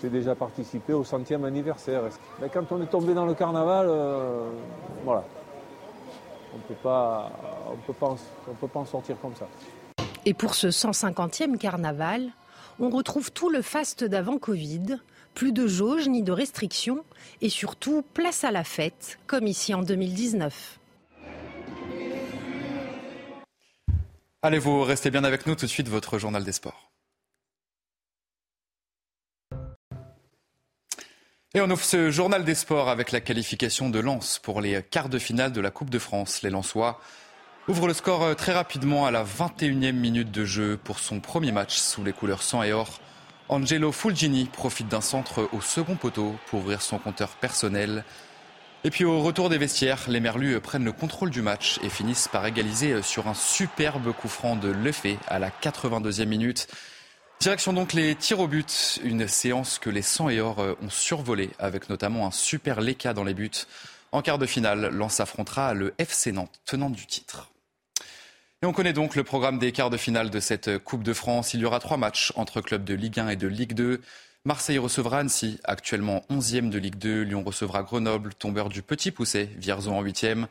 j'ai 0.00 0.08
déjà 0.08 0.34
participé 0.34 0.92
au 0.92 1.04
centième 1.04 1.44
anniversaire. 1.44 2.02
Mais 2.40 2.48
quand 2.48 2.70
on 2.72 2.82
est 2.82 2.86
tombé 2.86 3.14
dans 3.14 3.26
le 3.26 3.34
carnaval, 3.34 3.86
euh, 3.88 4.50
voilà, 5.04 5.24
on 6.54 6.58
ne 6.58 6.62
peut 6.62 6.74
pas, 6.82 7.30
peut 7.86 8.68
pas 8.68 8.80
en 8.80 8.84
sortir 8.86 9.16
comme 9.20 9.34
ça. 9.34 9.46
Et 10.24 10.34
pour 10.34 10.54
ce 10.54 10.68
150e 10.68 11.56
carnaval, 11.56 12.30
on 12.78 12.90
retrouve 12.90 13.32
tout 13.32 13.50
le 13.50 13.62
faste 13.62 14.04
d'avant 14.04 14.38
Covid, 14.38 14.98
plus 15.34 15.52
de 15.52 15.66
jauges 15.66 16.08
ni 16.08 16.22
de 16.22 16.32
restrictions, 16.32 17.04
et 17.40 17.48
surtout 17.48 18.02
place 18.14 18.44
à 18.44 18.50
la 18.50 18.64
fête, 18.64 19.18
comme 19.26 19.46
ici 19.46 19.74
en 19.74 19.82
2019. 19.82 20.78
Allez, 24.42 24.58
vous 24.58 24.82
restez 24.82 25.10
bien 25.10 25.24
avec 25.24 25.46
nous 25.46 25.54
tout 25.54 25.66
de 25.66 25.70
suite, 25.70 25.88
votre 25.88 26.18
journal 26.18 26.44
des 26.44 26.52
sports. 26.52 26.90
Et 31.52 31.60
on 31.60 31.68
ouvre 31.68 31.82
ce 31.82 32.12
journal 32.12 32.44
des 32.44 32.54
sports 32.54 32.88
avec 32.88 33.10
la 33.10 33.20
qualification 33.20 33.90
de 33.90 33.98
Lens 33.98 34.38
pour 34.38 34.60
les 34.60 34.84
quarts 34.84 35.08
de 35.08 35.18
finale 35.18 35.50
de 35.50 35.60
la 35.60 35.72
Coupe 35.72 35.90
de 35.90 35.98
France. 35.98 36.42
Les 36.42 36.50
Lensois 36.50 37.00
ouvrent 37.66 37.88
le 37.88 37.92
score 37.92 38.22
euh, 38.22 38.34
très 38.34 38.52
rapidement 38.52 39.04
à 39.04 39.10
la 39.10 39.24
21e 39.24 39.90
minute 39.90 40.30
de 40.30 40.44
jeu 40.44 40.78
pour 40.84 41.00
son 41.00 41.18
premier 41.18 41.50
match 41.50 41.76
sous 41.76 42.04
les 42.04 42.12
couleurs 42.12 42.44
sang 42.44 42.62
et 42.62 42.72
or. 42.72 43.00
Angelo 43.48 43.90
Fulgini 43.90 44.44
profite 44.44 44.86
d'un 44.86 45.00
centre 45.00 45.48
au 45.52 45.60
second 45.60 45.96
poteau 45.96 46.36
pour 46.46 46.60
ouvrir 46.60 46.82
son 46.82 46.98
compteur 46.98 47.30
personnel. 47.30 48.04
Et 48.84 48.90
puis 48.90 49.04
au 49.04 49.20
retour 49.20 49.48
des 49.48 49.58
vestiaires, 49.58 50.04
les 50.06 50.20
Merlus 50.20 50.60
prennent 50.60 50.84
le 50.84 50.92
contrôle 50.92 51.30
du 51.30 51.42
match 51.42 51.80
et 51.82 51.88
finissent 51.88 52.28
par 52.28 52.46
égaliser 52.46 53.02
sur 53.02 53.26
un 53.26 53.34
superbe 53.34 54.12
coup 54.12 54.28
franc 54.28 54.54
de 54.54 54.68
Lefebvre 54.68 55.18
à 55.26 55.40
la 55.40 55.50
82e 55.50 56.26
minute. 56.26 56.68
Direction 57.40 57.72
donc 57.72 57.94
les 57.94 58.14
tirs 58.16 58.40
au 58.40 58.46
but, 58.46 59.00
une 59.02 59.26
séance 59.26 59.78
que 59.78 59.88
les 59.88 60.02
100 60.02 60.28
et 60.28 60.40
or 60.40 60.58
euh, 60.58 60.74
ont 60.82 60.90
survolé 60.90 61.48
avec 61.58 61.88
notamment 61.88 62.26
un 62.26 62.30
super 62.30 62.82
Leka 62.82 63.14
dans 63.14 63.24
les 63.24 63.32
buts. 63.32 63.50
En 64.12 64.20
quart 64.20 64.36
de 64.36 64.44
finale, 64.44 64.90
Lens 64.92 65.20
affrontera 65.20 65.72
le 65.72 65.94
FC 65.96 66.32
Nantes, 66.32 66.60
tenant 66.66 66.90
du 66.90 67.06
titre. 67.06 67.50
Et 68.60 68.66
on 68.66 68.74
connaît 68.74 68.92
donc 68.92 69.16
le 69.16 69.24
programme 69.24 69.58
des 69.58 69.72
quarts 69.72 69.88
de 69.88 69.96
finale 69.96 70.28
de 70.28 70.38
cette 70.38 70.76
Coupe 70.80 71.02
de 71.02 71.14
France. 71.14 71.54
Il 71.54 71.60
y 71.60 71.64
aura 71.64 71.80
trois 71.80 71.96
matchs 71.96 72.30
entre 72.36 72.60
clubs 72.60 72.84
de 72.84 72.92
Ligue 72.92 73.18
1 73.18 73.30
et 73.30 73.36
de 73.36 73.46
Ligue 73.46 73.72
2. 73.72 74.02
Marseille 74.44 74.76
recevra 74.76 75.20
Annecy, 75.20 75.58
actuellement 75.64 76.22
11e 76.28 76.68
de 76.68 76.78
Ligue 76.78 76.98
2. 76.98 77.22
Lyon 77.22 77.42
recevra 77.42 77.82
Grenoble, 77.82 78.34
tombeur 78.34 78.68
du 78.68 78.82
Petit 78.82 79.12
Poussé, 79.12 79.48
Vierzon 79.56 79.96
en 79.96 80.04
8e. 80.04 80.44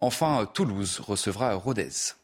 Enfin, 0.00 0.50
Toulouse 0.52 0.98
recevra 1.06 1.54
Rodez. 1.54 2.16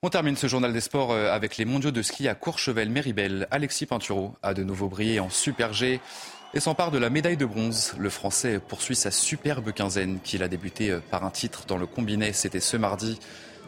On 0.00 0.10
termine 0.10 0.36
ce 0.36 0.46
journal 0.46 0.72
des 0.72 0.80
sports 0.80 1.10
euh, 1.10 1.32
avec 1.32 1.56
les 1.56 1.64
mondiaux 1.64 1.90
de 1.90 2.02
ski 2.02 2.28
à 2.28 2.34
Courchevel-Méribel. 2.34 3.48
Alexis 3.50 3.84
Pinturo 3.84 4.36
a 4.44 4.54
de 4.54 4.62
nouveau 4.62 4.86
brillé 4.86 5.18
en 5.18 5.28
Super 5.28 5.72
G. 5.72 6.00
et 6.54 6.60
s'empare 6.60 6.92
de 6.92 6.98
la 6.98 7.10
médaille 7.10 7.36
de 7.36 7.44
bronze. 7.44 7.94
Le 7.98 8.08
Français 8.08 8.60
poursuit 8.60 8.94
sa 8.94 9.10
superbe 9.10 9.72
quinzaine 9.72 10.20
qu'il 10.20 10.44
a 10.44 10.48
débuté 10.48 10.92
euh, 10.92 11.00
par 11.10 11.24
un 11.24 11.30
titre 11.30 11.64
dans 11.66 11.78
le 11.78 11.86
combiné. 11.86 12.32
C'était 12.32 12.60
ce 12.60 12.76
mardi. 12.76 13.18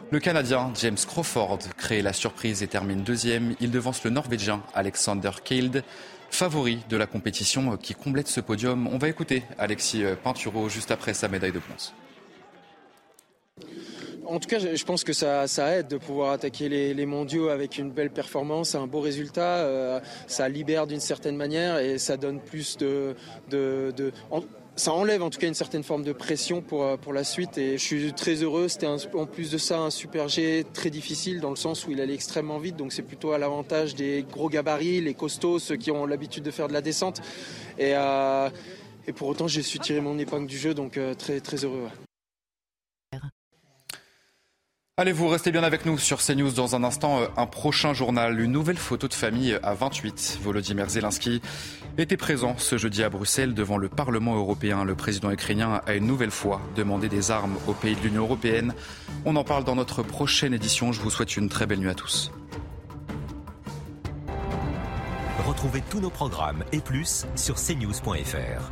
Le 0.09 0.21
Canadien 0.21 0.71
James 0.75 0.95
Crawford 1.05 1.59
crée 1.75 2.01
la 2.01 2.13
surprise 2.13 2.63
et 2.63 2.67
termine 2.67 3.03
deuxième. 3.03 3.53
Il 3.59 3.69
devance 3.69 4.01
le 4.05 4.09
Norvégien 4.09 4.63
Alexander 4.73 5.31
Kild, 5.43 5.83
favori 6.29 6.79
de 6.87 6.95
la 6.95 7.07
compétition 7.07 7.73
euh, 7.73 7.75
qui 7.75 7.93
complète 7.93 8.29
ce 8.29 8.39
podium. 8.39 8.87
On 8.87 8.99
va 8.99 9.09
écouter 9.09 9.43
Alexis 9.57 10.05
Pinturo 10.23 10.69
juste 10.69 10.91
après 10.91 11.13
sa 11.13 11.27
médaille 11.27 11.51
de 11.51 11.59
bronze. 11.59 11.93
En 14.31 14.39
tout 14.39 14.47
cas, 14.47 14.59
je 14.59 14.85
pense 14.85 15.03
que 15.03 15.11
ça, 15.11 15.45
aide 15.75 15.89
de 15.89 15.97
pouvoir 15.97 16.31
attaquer 16.31 16.69
les, 16.69 17.05
mondiaux 17.05 17.49
avec 17.49 17.77
une 17.77 17.91
belle 17.91 18.11
performance, 18.11 18.75
un 18.75 18.87
beau 18.87 19.01
résultat. 19.01 19.57
Euh, 19.57 19.99
ça 20.25 20.47
libère 20.47 20.87
d'une 20.87 21.01
certaine 21.01 21.35
manière 21.35 21.79
et 21.79 21.97
ça 21.97 22.15
donne 22.15 22.39
plus 22.39 22.77
de, 22.77 23.13
ça 24.77 24.93
enlève 24.93 25.21
en 25.21 25.29
tout 25.29 25.37
cas 25.37 25.47
une 25.47 25.53
certaine 25.53 25.83
forme 25.83 26.03
de 26.03 26.13
pression 26.13 26.61
pour, 26.61 26.83
euh, 26.83 26.95
pour 26.95 27.11
la 27.11 27.25
suite 27.25 27.57
et 27.57 27.77
je 27.77 27.83
suis 27.83 28.13
très 28.13 28.35
heureux. 28.35 28.69
C'était 28.69 28.87
en 28.87 29.25
plus 29.25 29.51
de 29.51 29.57
ça 29.57 29.79
un 29.79 29.89
super 29.89 30.29
G 30.29 30.65
très 30.73 30.89
difficile 30.89 31.41
dans 31.41 31.49
le 31.49 31.57
sens 31.57 31.85
où 31.85 31.91
il 31.91 31.99
allait 31.99 32.13
extrêmement 32.13 32.57
vite, 32.57 32.77
donc 32.77 32.93
c'est 32.93 33.01
plutôt 33.01 33.33
à 33.33 33.37
l'avantage 33.37 33.95
des 33.95 34.25
gros 34.31 34.47
gabarits, 34.47 35.01
les 35.01 35.13
costauds, 35.13 35.59
ceux 35.59 35.75
qui 35.75 35.91
ont 35.91 36.05
l'habitude 36.05 36.43
de 36.43 36.51
faire 36.51 36.69
de 36.69 36.73
la 36.73 36.81
descente. 36.81 37.19
Et, 37.77 37.95
euh, 37.95 38.49
et 39.07 39.11
pour 39.11 39.27
autant, 39.27 39.49
j'ai 39.49 39.61
su 39.61 39.77
tirer 39.77 39.99
mon 39.99 40.17
épingle 40.17 40.47
du 40.47 40.57
jeu, 40.57 40.73
donc 40.73 40.97
très, 41.17 41.41
très 41.41 41.65
heureux. 41.65 41.89
Allez, 45.01 45.13
vous 45.13 45.29
restez 45.29 45.51
bien 45.51 45.63
avec 45.63 45.87
nous 45.87 45.97
sur 45.97 46.19
CNews 46.21 46.51
dans 46.51 46.75
un 46.75 46.83
instant. 46.83 47.21
Euh, 47.21 47.27
un 47.35 47.47
prochain 47.47 47.91
journal, 47.91 48.39
une 48.39 48.51
nouvelle 48.51 48.77
photo 48.77 49.07
de 49.07 49.15
famille 49.15 49.57
à 49.63 49.73
28. 49.73 50.37
Volodymyr 50.43 50.87
Zelensky 50.89 51.41
était 51.97 52.17
présent 52.17 52.53
ce 52.59 52.77
jeudi 52.77 53.01
à 53.01 53.09
Bruxelles 53.09 53.55
devant 53.55 53.79
le 53.79 53.89
Parlement 53.89 54.35
européen. 54.35 54.83
Le 54.83 54.93
président 54.93 55.31
ukrainien 55.31 55.81
a 55.87 55.95
une 55.95 56.05
nouvelle 56.05 56.29
fois 56.29 56.61
demandé 56.75 57.09
des 57.09 57.31
armes 57.31 57.57
aux 57.67 57.73
pays 57.73 57.95
de 57.95 58.01
l'Union 58.01 58.25
européenne. 58.25 58.75
On 59.25 59.35
en 59.37 59.43
parle 59.43 59.63
dans 59.63 59.75
notre 59.75 60.03
prochaine 60.03 60.53
édition. 60.53 60.91
Je 60.91 61.01
vous 61.01 61.09
souhaite 61.09 61.35
une 61.35 61.49
très 61.49 61.65
belle 61.65 61.79
nuit 61.79 61.89
à 61.89 61.95
tous. 61.95 62.31
Retrouvez 65.47 65.81
tous 65.89 65.99
nos 65.99 66.11
programmes 66.11 66.63
et 66.73 66.79
plus 66.79 67.25
sur 67.35 67.55
cnews.fr. 67.55 68.71